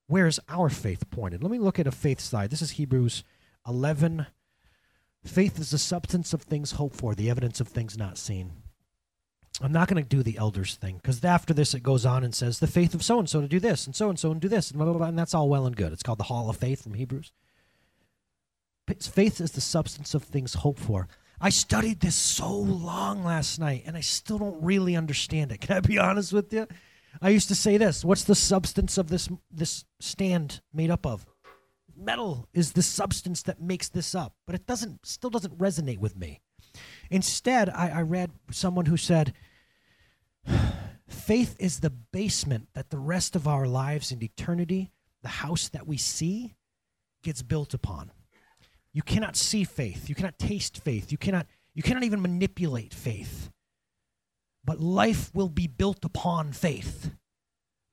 where's 0.07 0.39
our 0.49 0.69
faith 0.69 1.09
pointed. 1.09 1.41
Let 1.41 1.51
me 1.51 1.59
look 1.59 1.79
at 1.79 1.87
a 1.87 1.91
faith 1.91 2.19
side. 2.19 2.51
This 2.51 2.61
is 2.61 2.71
Hebrews 2.71 3.23
11. 3.67 4.27
Faith 5.23 5.59
is 5.59 5.71
the 5.71 5.77
substance 5.77 6.33
of 6.33 6.43
things 6.43 6.73
hoped 6.73 6.95
for, 6.95 7.15
the 7.15 7.29
evidence 7.29 7.59
of 7.59 7.67
things 7.67 7.97
not 7.97 8.17
seen. 8.17 8.51
I'm 9.63 9.71
not 9.71 9.87
going 9.87 10.03
to 10.03 10.07
do 10.07 10.23
the 10.23 10.37
elders 10.37 10.75
thing 10.75 10.97
because 10.97 11.23
after 11.23 11.53
this 11.53 11.73
it 11.73 11.83
goes 11.83 12.05
on 12.05 12.23
and 12.23 12.33
says 12.33 12.59
the 12.59 12.67
faith 12.67 12.93
of 12.93 13.03
so 13.03 13.19
and 13.19 13.29
so 13.29 13.41
to 13.41 13.47
do 13.47 13.59
this 13.59 13.85
and 13.85 13.95
so 13.95 14.09
and 14.09 14.19
so 14.19 14.31
and 14.31 14.41
do 14.41 14.49
this 14.49 14.71
and 14.71 14.77
blah, 14.77 14.85
blah, 14.85 14.97
blah, 14.97 15.07
and 15.07 15.17
that's 15.17 15.33
all 15.33 15.49
well 15.49 15.65
and 15.65 15.75
good. 15.75 15.93
It's 15.93 16.03
called 16.03 16.19
the 16.19 16.25
Hall 16.25 16.49
of 16.49 16.57
Faith 16.57 16.83
from 16.83 16.95
Hebrews. 16.95 17.31
Faith 18.99 19.41
is 19.41 19.51
the 19.51 19.61
substance 19.61 20.13
of 20.13 20.23
things 20.23 20.55
hoped 20.55 20.79
for. 20.79 21.07
I 21.39 21.49
studied 21.49 21.99
this 21.99 22.15
so 22.15 22.51
long 22.51 23.23
last 23.23 23.59
night 23.59 23.83
and 23.85 23.97
I 23.97 24.01
still 24.01 24.37
don't 24.37 24.63
really 24.63 24.95
understand 24.95 25.51
it. 25.51 25.57
Can 25.61 25.77
I 25.77 25.79
be 25.79 25.99
honest 25.99 26.33
with 26.33 26.51
you? 26.53 26.67
I 27.21 27.29
used 27.29 27.47
to 27.47 27.55
say 27.55 27.77
this, 27.77 28.03
what's 28.03 28.25
the 28.25 28.35
substance 28.35 28.97
of 28.97 29.07
this 29.09 29.29
this 29.51 29.85
stand 29.99 30.61
made 30.73 30.91
up 30.91 31.05
of? 31.05 31.25
Metal 31.95 32.47
is 32.53 32.73
the 32.73 32.81
substance 32.81 33.43
that 33.43 33.61
makes 33.61 33.87
this 33.87 34.13
up, 34.13 34.33
but 34.45 34.55
it 34.55 34.67
doesn't 34.67 35.05
still 35.05 35.29
doesn't 35.29 35.57
resonate 35.57 35.99
with 35.99 36.17
me. 36.17 36.41
Instead, 37.09 37.69
I, 37.69 37.89
I 37.89 38.01
read 38.01 38.31
someone 38.51 38.85
who 38.85 38.97
said 38.97 39.33
faith 41.07 41.55
is 41.59 41.79
the 41.79 41.89
basement 41.89 42.69
that 42.73 42.89
the 42.89 42.97
rest 42.97 43.35
of 43.35 43.47
our 43.47 43.67
lives 43.67 44.11
and 44.11 44.21
eternity, 44.21 44.91
the 45.21 45.29
house 45.29 45.69
that 45.69 45.87
we 45.87 45.97
see, 45.97 46.55
gets 47.23 47.41
built 47.41 47.73
upon. 47.73 48.11
You 48.93 49.01
cannot 49.01 49.35
see 49.35 49.63
faith. 49.63 50.07
You 50.07 50.15
cannot 50.15 50.39
taste 50.39 50.77
faith. 50.77 51.11
You 51.11 51.17
cannot, 51.17 51.47
you 51.73 51.83
cannot 51.83 52.03
even 52.03 52.21
manipulate 52.21 52.93
faith. 52.93 53.49
But 54.63 54.79
life 54.79 55.31
will 55.33 55.49
be 55.49 55.67
built 55.67 56.05
upon 56.05 56.53
faith. 56.53 57.11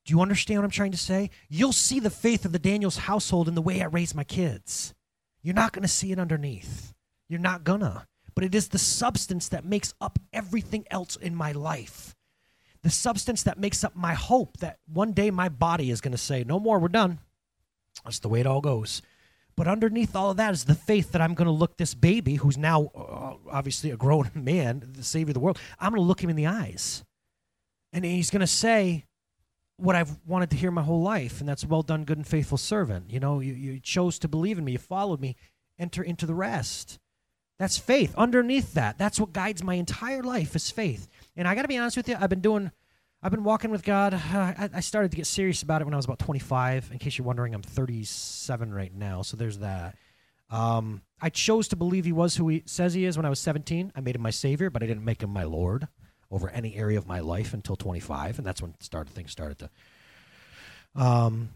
Do 0.04 0.10
you 0.12 0.20
understand 0.20 0.60
what 0.60 0.64
I'm 0.64 0.70
trying 0.70 0.92
to 0.92 0.98
say? 0.98 1.30
You'll 1.48 1.72
see 1.72 2.00
the 2.00 2.10
faith 2.10 2.44
of 2.44 2.52
the 2.52 2.58
Daniels 2.58 2.96
household 2.96 3.48
in 3.48 3.54
the 3.54 3.62
way 3.62 3.82
I 3.82 3.86
raise 3.86 4.14
my 4.14 4.24
kids. 4.24 4.94
You're 5.42 5.54
not 5.54 5.72
going 5.72 5.82
to 5.82 5.88
see 5.88 6.12
it 6.12 6.18
underneath. 6.18 6.94
You're 7.28 7.40
not 7.40 7.64
gonna. 7.64 8.06
But 8.34 8.44
it 8.44 8.54
is 8.54 8.68
the 8.68 8.78
substance 8.78 9.48
that 9.50 9.64
makes 9.64 9.94
up 10.00 10.18
everything 10.32 10.86
else 10.90 11.16
in 11.16 11.34
my 11.34 11.52
life. 11.52 12.14
The 12.82 12.90
substance 12.90 13.42
that 13.44 13.58
makes 13.58 13.84
up 13.84 13.94
my 13.94 14.14
hope 14.14 14.58
that 14.58 14.78
one 14.86 15.12
day 15.12 15.30
my 15.30 15.48
body 15.48 15.90
is 15.90 16.00
going 16.00 16.12
to 16.12 16.18
say, 16.18 16.44
No 16.44 16.58
more, 16.58 16.78
we're 16.78 16.88
done. 16.88 17.20
That's 18.04 18.18
the 18.18 18.28
way 18.28 18.40
it 18.40 18.46
all 18.46 18.60
goes. 18.60 19.02
But 19.54 19.68
underneath 19.68 20.16
all 20.16 20.30
of 20.30 20.38
that 20.38 20.54
is 20.54 20.64
the 20.64 20.74
faith 20.74 21.12
that 21.12 21.20
I'm 21.20 21.34
going 21.34 21.46
to 21.46 21.52
look 21.52 21.76
this 21.76 21.94
baby, 21.94 22.36
who's 22.36 22.56
now 22.56 22.90
uh, 22.94 23.34
obviously 23.50 23.90
a 23.90 23.96
grown 23.96 24.30
man, 24.34 24.90
the 24.92 25.04
savior 25.04 25.30
of 25.30 25.34
the 25.34 25.40
world, 25.40 25.58
I'm 25.78 25.90
going 25.90 26.02
to 26.02 26.06
look 26.06 26.22
him 26.22 26.30
in 26.30 26.36
the 26.36 26.46
eyes. 26.46 27.04
And 27.92 28.04
he's 28.04 28.30
going 28.30 28.40
to 28.40 28.46
say 28.46 29.04
what 29.76 29.96
I've 29.96 30.16
wanted 30.26 30.50
to 30.50 30.56
hear 30.56 30.70
my 30.70 30.82
whole 30.82 31.02
life, 31.02 31.40
and 31.40 31.48
that's 31.48 31.64
well 31.64 31.82
done, 31.82 32.04
good 32.04 32.16
and 32.16 32.26
faithful 32.26 32.56
servant. 32.56 33.10
You 33.10 33.20
know, 33.20 33.40
you, 33.40 33.52
you 33.52 33.80
chose 33.80 34.18
to 34.20 34.28
believe 34.28 34.58
in 34.58 34.64
me, 34.64 34.72
you 34.72 34.78
followed 34.78 35.20
me, 35.20 35.36
enter 35.78 36.02
into 36.02 36.24
the 36.24 36.34
rest. 36.34 36.98
That's 37.62 37.78
faith. 37.78 38.12
Underneath 38.16 38.74
that, 38.74 38.98
that's 38.98 39.20
what 39.20 39.32
guides 39.32 39.62
my 39.62 39.74
entire 39.74 40.24
life 40.24 40.56
is 40.56 40.68
faith. 40.68 41.06
And 41.36 41.46
I 41.46 41.54
got 41.54 41.62
to 41.62 41.68
be 41.68 41.78
honest 41.78 41.96
with 41.96 42.08
you, 42.08 42.16
I've 42.18 42.28
been 42.28 42.40
doing 42.40 42.72
I've 43.22 43.30
been 43.30 43.44
walking 43.44 43.70
with 43.70 43.84
God. 43.84 44.14
I, 44.34 44.68
I, 44.74 44.80
started 44.80 45.12
to 45.12 45.16
get 45.16 45.28
serious 45.28 45.62
about 45.62 45.80
it 45.80 45.84
when 45.84 45.94
I 45.94 45.96
was 45.96 46.04
about 46.04 46.18
25. 46.18 46.90
In 46.90 46.98
case 46.98 47.16
you're 47.16 47.24
wondering, 47.24 47.54
I'm 47.54 47.62
37 47.62 48.74
right 48.74 48.92
now, 48.92 49.22
so 49.22 49.36
there's 49.36 49.58
that. 49.58 49.94
Um, 50.50 51.02
I 51.20 51.30
chose 51.30 51.68
to 51.68 51.76
believe 51.76 52.04
He 52.04 52.10
was 52.10 52.34
who 52.34 52.48
He 52.48 52.64
says 52.66 52.94
He 52.94 53.04
is 53.04 53.16
when 53.16 53.26
I 53.26 53.30
was 53.30 53.38
17. 53.38 53.92
I 53.94 54.00
made 54.00 54.16
Him 54.16 54.22
my 54.22 54.30
Savior, 54.30 54.68
but 54.68 54.82
I 54.82 54.86
didn't 54.86 55.04
make 55.04 55.22
Him 55.22 55.30
my 55.30 55.44
Lord 55.44 55.86
over 56.32 56.50
any 56.50 56.74
area 56.74 56.98
of 56.98 57.06
my 57.06 57.20
life 57.20 57.54
until 57.54 57.76
25, 57.76 58.38
and 58.38 58.46
that's 58.46 58.60
when 58.60 58.74
started 58.80 59.14
things 59.14 59.30
started 59.30 59.60
to. 59.60 59.70
Um, 60.96 61.50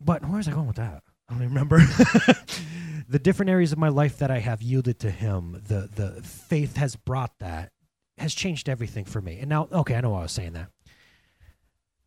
but 0.00 0.22
where 0.24 0.38
was 0.38 0.48
I 0.48 0.52
going 0.52 0.66
with 0.66 0.76
that? 0.76 1.02
I 1.28 1.34
don't 1.34 1.42
remember. 1.42 1.78
the 3.08 3.18
different 3.18 3.50
areas 3.50 3.72
of 3.72 3.78
my 3.78 3.88
life 3.88 4.18
that 4.18 4.30
I 4.30 4.40
have 4.40 4.62
yielded 4.62 4.98
to 5.00 5.10
Him, 5.10 5.62
the 5.66 5.88
the 5.94 6.22
faith 6.22 6.76
has 6.76 6.96
brought 6.96 7.38
that 7.40 7.72
has 8.18 8.34
changed 8.34 8.68
everything 8.68 9.04
for 9.04 9.20
me. 9.20 9.38
And 9.40 9.48
now, 9.48 9.68
okay, 9.72 9.94
I 9.96 10.00
know 10.00 10.10
why 10.10 10.20
I 10.20 10.22
was 10.22 10.32
saying 10.32 10.52
that. 10.52 10.70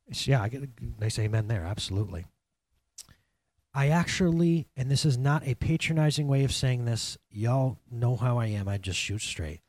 It's, 0.08 0.28
yeah, 0.28 0.42
I 0.42 0.50
get 0.50 0.64
a 0.64 0.70
nice 1.00 1.20
amen 1.20 1.48
there. 1.48 1.64
Absolutely. 1.64 2.26
I 3.74 3.90
actually, 3.90 4.68
and 4.76 4.90
this 4.90 5.06
is 5.06 5.18
not 5.18 5.46
a 5.46 5.56
patronizing 5.56 6.28
way 6.28 6.44
of 6.44 6.54
saying 6.54 6.86
this, 6.86 7.18
y'all 7.30 7.78
know 7.92 8.16
how 8.16 8.40
I 8.40 8.48
am. 8.48 8.68
I 8.68 8.78
just 8.78 8.98
shoot 8.98 9.22
straight. 9.22 9.62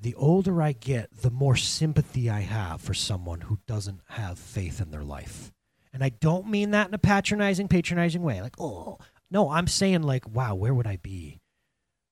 The 0.00 0.14
older 0.14 0.62
I 0.62 0.72
get, 0.72 1.14
the 1.14 1.30
more 1.30 1.56
sympathy 1.56 2.30
I 2.30 2.40
have 2.40 2.80
for 2.80 2.94
someone 2.94 3.42
who 3.42 3.58
doesn't 3.66 4.00
have 4.08 4.38
faith 4.38 4.80
in 4.80 4.90
their 4.90 5.04
life. 5.04 5.52
And 5.92 6.04
I 6.04 6.10
don't 6.10 6.48
mean 6.48 6.70
that 6.70 6.88
in 6.88 6.94
a 6.94 6.98
patronizing, 6.98 7.68
patronizing 7.68 8.22
way. 8.22 8.40
Like, 8.40 8.60
oh, 8.60 8.98
no, 9.30 9.50
I'm 9.50 9.66
saying, 9.66 10.02
like, 10.02 10.28
wow, 10.28 10.54
where 10.54 10.74
would 10.74 10.86
I 10.86 10.96
be 10.96 11.40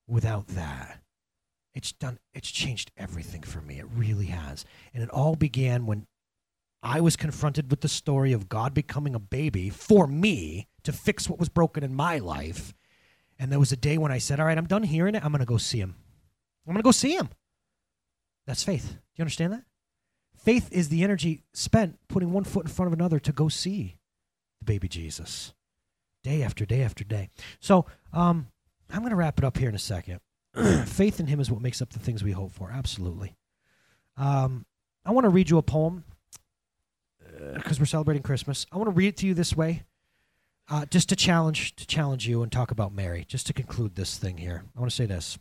without 0.06 0.48
that? 0.48 1.00
it's 1.78 1.92
done 1.92 2.18
it's 2.34 2.50
changed 2.50 2.90
everything 2.96 3.42
for 3.42 3.60
me. 3.60 3.78
It 3.78 3.86
really 3.94 4.26
has. 4.26 4.64
And 4.92 5.00
it 5.00 5.10
all 5.10 5.36
began 5.36 5.86
when 5.86 6.06
i 6.80 7.00
was 7.00 7.16
confronted 7.16 7.70
with 7.70 7.80
the 7.80 7.88
story 7.88 8.32
of 8.32 8.48
god 8.48 8.72
becoming 8.72 9.12
a 9.12 9.18
baby 9.18 9.68
for 9.68 10.06
me 10.06 10.68
to 10.84 10.92
fix 10.92 11.28
what 11.28 11.38
was 11.38 11.48
broken 11.48 11.84
in 11.84 11.94
my 11.94 12.18
life. 12.18 12.74
And 13.38 13.52
there 13.52 13.60
was 13.60 13.70
a 13.70 13.76
day 13.76 13.96
when 13.96 14.10
i 14.10 14.18
said 14.18 14.40
all 14.40 14.46
right 14.46 14.58
i'm 14.58 14.66
done 14.66 14.82
hearing 14.82 15.14
it. 15.14 15.24
I'm 15.24 15.30
going 15.30 15.38
to 15.38 15.46
go 15.46 15.56
see 15.56 15.78
him. 15.78 15.94
I'm 16.66 16.72
going 16.72 16.82
to 16.82 16.86
go 16.86 16.90
see 16.90 17.14
him. 17.14 17.28
That's 18.44 18.64
faith. 18.64 18.88
Do 18.88 18.98
you 19.14 19.22
understand 19.22 19.52
that 19.52 19.62
faith 20.38 20.68
is 20.72 20.88
the 20.88 21.02
energy 21.02 21.42
spent 21.52 21.98
putting 22.08 22.32
one 22.32 22.44
foot 22.44 22.64
in 22.64 22.70
front 22.70 22.86
of 22.86 22.92
another 22.98 23.18
to 23.18 23.32
go 23.32 23.48
see 23.48 23.96
the 24.60 24.64
baby 24.64 24.88
jesus 24.88 25.52
day 26.22 26.42
after 26.42 26.64
day 26.64 26.82
after 26.82 27.04
day 27.04 27.28
so 27.60 27.86
um, 28.12 28.48
i'm 28.90 29.00
going 29.00 29.10
to 29.10 29.16
wrap 29.16 29.38
it 29.38 29.44
up 29.44 29.58
here 29.58 29.68
in 29.68 29.74
a 29.74 29.78
second 29.78 30.20
faith 30.86 31.20
in 31.20 31.26
him 31.26 31.40
is 31.40 31.50
what 31.50 31.62
makes 31.62 31.80
up 31.82 31.90
the 31.90 31.98
things 31.98 32.24
we 32.24 32.32
hope 32.32 32.52
for. 32.52 32.70
Absolutely. 32.70 33.36
Um, 34.16 34.66
I 35.04 35.12
want 35.12 35.24
to 35.24 35.30
read 35.30 35.50
you 35.50 35.58
a 35.58 35.62
poem 35.62 36.04
because 37.54 37.78
uh, 37.78 37.80
we're 37.80 37.86
celebrating 37.86 38.22
Christmas. 38.22 38.66
I 38.72 38.76
want 38.76 38.88
to 38.88 38.94
read 38.94 39.08
it 39.08 39.16
to 39.18 39.26
you 39.26 39.34
this 39.34 39.56
way, 39.56 39.84
uh, 40.68 40.86
just 40.86 41.08
to 41.10 41.16
challenge 41.16 41.76
to 41.76 41.86
challenge 41.86 42.26
you 42.26 42.42
and 42.42 42.50
talk 42.50 42.70
about 42.70 42.92
Mary. 42.92 43.24
Just 43.28 43.46
to 43.46 43.52
conclude 43.52 43.94
this 43.94 44.18
thing 44.18 44.38
here, 44.38 44.64
I 44.76 44.80
want 44.80 44.90
to 44.90 44.96
say 44.96 45.06
this. 45.06 45.38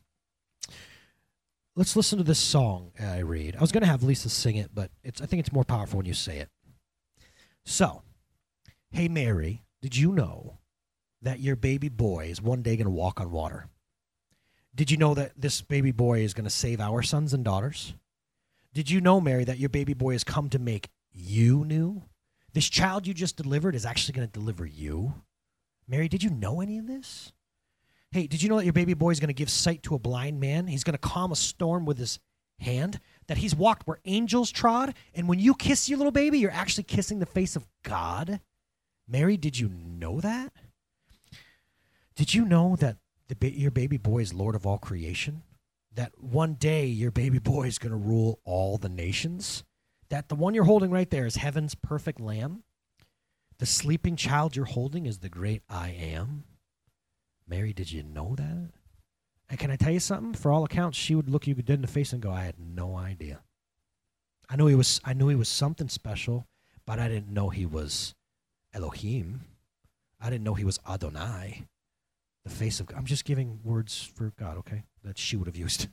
Let's 1.77 1.95
listen 1.95 2.17
to 2.17 2.23
this 2.23 2.39
song 2.39 2.91
I 2.99 3.19
read. 3.19 3.55
I 3.55 3.61
was 3.61 3.71
going 3.71 3.83
to 3.83 3.87
have 3.87 4.01
Lisa 4.01 4.29
sing 4.29 4.55
it, 4.55 4.71
but 4.73 4.89
it's 5.03 5.21
I 5.21 5.27
think 5.27 5.41
it's 5.41 5.53
more 5.53 5.63
powerful 5.63 5.97
when 5.97 6.07
you 6.07 6.15
say 6.15 6.39
it. 6.39 6.49
So, 7.65 8.01
hey 8.89 9.07
Mary, 9.07 9.61
did 9.83 9.95
you 9.95 10.11
know 10.11 10.57
that 11.21 11.39
your 11.39 11.55
baby 11.55 11.87
boy 11.89 12.29
is 12.29 12.41
one 12.41 12.63
day 12.63 12.77
going 12.77 12.85
to 12.85 12.91
walk 12.91 13.21
on 13.21 13.29
water? 13.29 13.67
Did 14.73 14.89
you 14.89 14.97
know 14.97 15.13
that 15.13 15.33
this 15.37 15.61
baby 15.61 15.91
boy 15.91 16.21
is 16.21 16.33
going 16.33 16.45
to 16.45 16.49
save 16.49 16.81
our 16.81 17.03
sons 17.03 17.31
and 17.31 17.45
daughters? 17.45 17.93
Did 18.73 18.89
you 18.89 18.99
know, 18.99 19.21
Mary, 19.21 19.43
that 19.43 19.59
your 19.59 19.69
baby 19.69 19.93
boy 19.93 20.13
has 20.13 20.23
come 20.23 20.49
to 20.49 20.59
make 20.59 20.89
you 21.13 21.63
new? 21.63 22.01
This 22.53 22.69
child 22.69 23.05
you 23.05 23.13
just 23.13 23.37
delivered 23.37 23.75
is 23.75 23.85
actually 23.85 24.15
going 24.15 24.27
to 24.27 24.33
deliver 24.33 24.65
you. 24.65 25.13
Mary, 25.87 26.07
did 26.07 26.23
you 26.23 26.31
know 26.31 26.59
any 26.59 26.79
of 26.79 26.87
this? 26.87 27.33
Hey, 28.12 28.28
did 28.28 28.41
you 28.41 28.50
know 28.50 28.58
that 28.58 28.63
your 28.63 28.74
baby 28.74 28.93
boy 28.93 29.12
is 29.12 29.20
going 29.20 29.28
to 29.28 29.34
give 29.34 29.50
sight 29.50 29.84
to 29.84 29.96
a 29.96 30.00
blind 30.00 30.39
man? 30.39 30.67
He's 30.67 30.84
going 30.84 30.93
to 30.93 30.98
calm 30.98 31.32
a 31.32 31.36
storm 31.36 31.86
with 31.86 31.98
his 31.98 32.20
hand, 32.60 33.00
that 33.28 33.38
he's 33.38 33.56
walked 33.56 33.86
where 33.86 34.00
angels 34.06 34.52
trod. 34.52 34.93
And 35.13 35.28
when 35.28 35.39
you 35.39 35.54
kiss 35.54 35.89
your 35.89 35.98
little 35.98 36.12
baby, 36.12 36.39
you're 36.39 36.52
actually 36.52 36.84
kissing 36.84 37.20
the 37.20 37.26
face 37.26 37.56
of 37.56 37.67
God. 37.84 38.39
Mary, 39.08 39.38
did 39.38 39.60
you 39.60 39.70
know 39.70 40.20
that? 40.22 40.54
Did 42.15 42.34
you 42.34 42.46
know 42.46 42.76
that 42.78 42.98
the, 43.28 43.52
your 43.52 43.72
baby 43.72 43.98
boy 43.98 44.20
is 44.20 44.34
Lord 44.34 44.56
of 44.56 44.65
all 44.65 44.78
creation? 44.78 45.43
That 45.93 46.12
one 46.17 46.56
day 46.56 46.86
your 46.86 47.12
baby 47.12 47.39
boy 47.39 47.67
is 47.67 47.78
going 47.78 47.91
to 47.91 47.98
rule 47.98 48.39
all 48.43 48.78
the 48.78 48.89
nations? 48.89 49.63
That 50.10 50.30
the 50.30 50.36
one 50.36 50.54
you're 50.54 50.63
holding 50.63 50.91
right 50.91 51.10
there 51.10 51.26
is 51.26 51.36
heaven's 51.36 51.76
perfect 51.76 52.20
lamb? 52.20 52.63
The 53.60 53.65
sleeping 53.65 54.15
child 54.15 54.56
you're 54.56 54.65
holding 54.65 55.06
is 55.06 55.20
the 55.20 55.30
great 55.30 55.63
I 55.70 55.89
am? 55.89 56.43
Mary, 57.47 57.73
did 57.73 57.91
you 57.91 58.03
know 58.03 58.36
that? 58.36 58.69
And 59.49 59.60
can 59.60 59.71
I 59.71 59.75
tell 59.75 59.93
you 59.93 59.99
something? 59.99 60.33
For 60.33 60.51
all 60.51 60.65
accounts, 60.65 60.97
she 60.97 61.15
would 61.15 61.29
look 61.29 61.47
you 61.47 61.55
dead 61.55 61.75
in 61.75 61.81
the 61.81 61.88
face 61.88 62.12
and 62.12 62.21
go, 62.21 62.31
I 62.31 62.43
had 62.43 62.60
no 62.60 62.97
idea. 62.97 63.41
I 64.49 64.55
knew 64.55 64.67
he 64.67 64.75
was 64.75 65.01
I 65.03 65.13
knew 65.13 65.27
he 65.27 65.36
was 65.36 65.49
something 65.49 65.89
special, 65.89 66.47
but 66.86 66.99
I 66.99 67.07
didn't 67.07 67.33
know 67.33 67.49
he 67.49 67.65
was 67.65 68.15
Elohim. 68.73 69.41
I 70.19 70.29
didn't 70.29 70.43
know 70.43 70.53
he 70.53 70.63
was 70.63 70.79
Adonai 70.88 71.67
the 72.47 72.55
face 72.55 72.79
of 72.79 72.88
God. 72.88 72.97
I'm 72.97 73.05
just 73.05 73.25
giving 73.25 73.60
words 73.63 74.10
for 74.15 74.33
God, 74.39 74.57
okay? 74.57 74.83
That 75.03 75.17
she 75.17 75.36
would 75.36 75.47
have 75.47 75.55
used. 75.55 75.88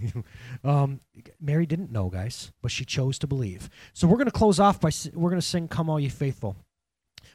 um, 0.64 1.00
Mary 1.40 1.66
didn't 1.66 1.90
know, 1.90 2.08
guys, 2.08 2.52
but 2.62 2.70
she 2.70 2.84
chose 2.84 3.18
to 3.20 3.26
believe. 3.26 3.68
So 3.92 4.06
we're 4.06 4.16
going 4.16 4.26
to 4.26 4.32
close 4.32 4.60
off 4.60 4.80
by 4.80 4.90
we're 5.14 5.30
going 5.30 5.40
to 5.40 5.46
sing 5.46 5.68
"Come 5.68 5.90
All 5.90 6.00
Ye 6.00 6.08
Faithful." 6.08 6.56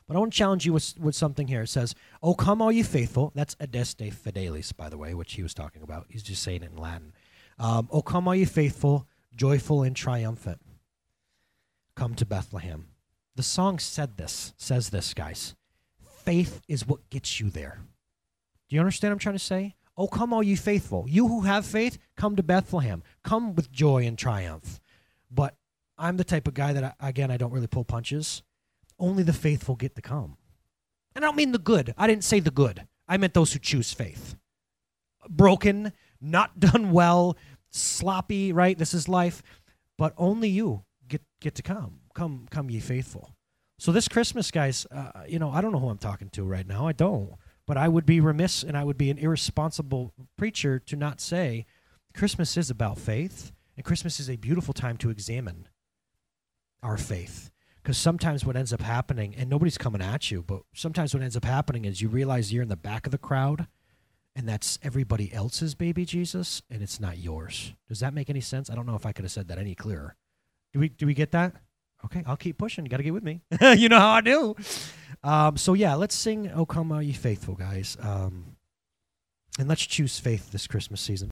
But 0.08 0.16
I 0.16 0.20
want 0.20 0.34
to 0.34 0.38
challenge 0.38 0.66
you 0.66 0.74
with, 0.74 0.94
with 1.00 1.16
something 1.16 1.48
here. 1.48 1.62
It 1.62 1.68
says, 1.68 1.96
"Oh, 2.22 2.34
come 2.34 2.62
all 2.62 2.72
ye 2.72 2.84
faithful." 2.84 3.32
That's 3.36 3.56
Adeste 3.60 4.12
Fideles, 4.12 4.76
by 4.76 4.90
the 4.90 4.98
way, 4.98 5.14
which 5.14 5.34
he 5.34 5.44
was 5.44 5.54
talking 5.54 5.84
about. 5.84 6.08
He's 6.10 6.24
just 6.24 6.44
saying 6.44 6.64
it 6.64 6.72
in 6.72 6.78
Latin. 6.78 7.14
Um, 7.58 7.88
oh, 7.92 8.02
come 8.02 8.28
all 8.28 8.36
ye 8.36 8.46
faithful, 8.46 9.08
joyful 9.36 9.84
and 9.84 9.96
triumphant. 9.96 10.60
Come 11.96 12.16
to 12.16 12.26
Bethlehem. 12.26 12.88
The 13.36 13.44
song 13.44 13.80
said 13.80 14.18
this, 14.18 14.54
says 14.58 14.90
this, 14.90 15.14
guys. 15.14 15.56
Faith 16.24 16.62
is 16.68 16.88
what 16.88 17.10
gets 17.10 17.40
you 17.40 17.50
there. 17.50 17.80
Do 18.68 18.76
you 18.76 18.80
understand 18.80 19.12
what 19.12 19.16
I'm 19.16 19.20
trying 19.20 19.36
to 19.36 19.40
say? 19.40 19.76
Oh, 19.98 20.08
come, 20.08 20.34
all 20.34 20.44
you 20.44 20.58
faithful. 20.58 21.06
You 21.08 21.28
who 21.28 21.42
have 21.42 21.66
faith, 21.66 21.98
come 22.16 22.36
to 22.36 22.44
Bethlehem. 22.44 23.04
Come 23.24 23.56
with 23.56 23.72
joy 23.72 24.06
and 24.06 24.18
triumph. 24.18 24.80
But 25.30 25.56
I'm 25.98 26.18
the 26.18 26.24
type 26.24 26.48
of 26.48 26.54
guy 26.54 26.74
that, 26.74 26.96
again, 27.00 27.32
I 27.32 27.38
don't 27.38 27.52
really 27.52 27.68
pull 27.68 27.84
punches. 27.84 28.44
Only 29.02 29.24
the 29.24 29.34
faithful 29.34 29.76
get 29.76 29.96
to 29.96 30.02
come. 30.02 30.38
And 31.16 31.26
I 31.26 31.28
don't 31.28 31.36
mean 31.36 31.52
the 31.52 31.58
good. 31.58 31.94
I 31.98 32.08
didn't 32.08 32.24
say 32.24 32.40
the 32.40 32.52
good. 32.52 32.88
I 33.08 33.18
meant 33.18 33.34
those 33.34 33.52
who 33.52 33.60
choose 33.60 33.92
faith. 33.92 34.36
Broken, 35.30 35.92
not 36.22 36.60
done 36.60 36.92
well, 36.92 37.36
sloppy, 37.72 38.54
right? 38.54 38.78
This 38.78 38.94
is 38.94 39.10
life. 39.10 39.44
But 39.98 40.14
only 40.18 40.48
you 40.48 40.86
get, 41.08 41.22
get 41.42 41.56
to 41.56 41.62
come. 41.62 42.00
Come, 42.16 42.48
come, 42.50 42.70
ye 42.70 42.80
faithful. 42.80 43.36
So 43.80 43.92
this 43.92 44.08
Christmas, 44.08 44.52
guys, 44.52 44.86
uh, 44.92 45.24
you 45.28 45.40
know, 45.40 45.52
I 45.52 45.62
don't 45.62 45.72
know 45.72 45.80
who 45.80 45.90
I'm 45.90 45.98
talking 45.98 46.30
to 46.30 46.44
right 46.44 46.68
now. 46.68 46.88
I 46.88 46.94
don't. 46.94 47.34
But 47.68 47.78
I 47.78 47.88
would 47.88 48.06
be 48.06 48.20
remiss 48.20 48.64
and 48.64 48.78
I 48.78 48.84
would 48.84 48.98
be 48.98 49.10
an 49.10 49.18
irresponsible 49.18 50.14
preacher 50.38 50.80
to 50.80 50.96
not 50.96 51.20
say 51.20 51.66
Christmas 52.14 52.58
is 52.58 52.70
about 52.70 52.98
faith, 52.98 53.52
and 53.76 53.86
Christmas 53.86 54.20
is 54.20 54.30
a 54.30 54.36
beautiful 54.36 54.74
time 54.74 54.98
to 54.98 55.10
examine 55.10 55.68
our 56.84 56.98
faith. 56.98 57.51
Because 57.82 57.98
sometimes 57.98 58.46
what 58.46 58.56
ends 58.56 58.72
up 58.72 58.82
happening, 58.82 59.34
and 59.36 59.50
nobody's 59.50 59.78
coming 59.78 60.02
at 60.02 60.30
you, 60.30 60.44
but 60.44 60.62
sometimes 60.74 61.14
what 61.14 61.24
ends 61.24 61.36
up 61.36 61.46
happening 61.46 61.86
is 61.86 62.02
you 62.02 62.10
realize 62.10 62.54
you're 62.54 62.64
in 62.64 62.70
the 62.70 62.76
back 62.76 63.08
of 63.08 63.12
the 63.12 63.18
crowd 63.18 63.68
and 64.36 64.48
that's 64.48 64.80
everybody 64.82 65.34
else's 65.34 65.76
baby 65.76 66.06
Jesus 66.06 66.62
and 66.70 66.82
it's 66.82 67.00
not 67.00 67.18
yours. 67.18 67.74
Does 67.88 68.00
that 68.00 68.14
make 68.14 68.30
any 68.30 68.42
sense? 68.42 68.70
I 68.70 68.76
don't 68.76 68.86
know 68.86 68.96
if 68.96 69.06
I 69.06 69.12
could 69.12 69.26
have 69.26 69.32
said 69.32 69.48
that 69.50 69.58
any 69.58 69.76
clearer. 69.76 70.16
Do 70.74 70.80
we 70.80 70.90
do 70.90 71.06
we 71.06 71.14
get 71.14 71.32
that? 71.32 71.54
Okay, 72.06 72.24
I'll 72.26 72.38
keep 72.38 72.58
pushing. 72.58 72.86
You 72.86 72.90
got 72.90 72.98
to 72.98 73.04
get 73.04 73.14
with 73.14 73.24
me. 73.24 73.42
you 73.76 73.90
know 73.90 74.00
how 74.00 74.10
I 74.10 74.22
do. 74.22 74.56
Um, 75.24 75.58
so 75.58 75.74
yeah, 75.74 75.96
let's 75.96 76.16
sing 76.16 76.50
"O 76.52 76.66
Come 76.66 77.00
Ye 77.02 77.14
Faithful," 77.14 77.56
guys, 77.56 77.96
um, 78.02 78.56
and 79.60 79.68
let's 79.68 79.86
choose 79.86 80.18
faith 80.18 80.52
this 80.52 80.66
Christmas 80.66 81.02
season. 81.02 81.30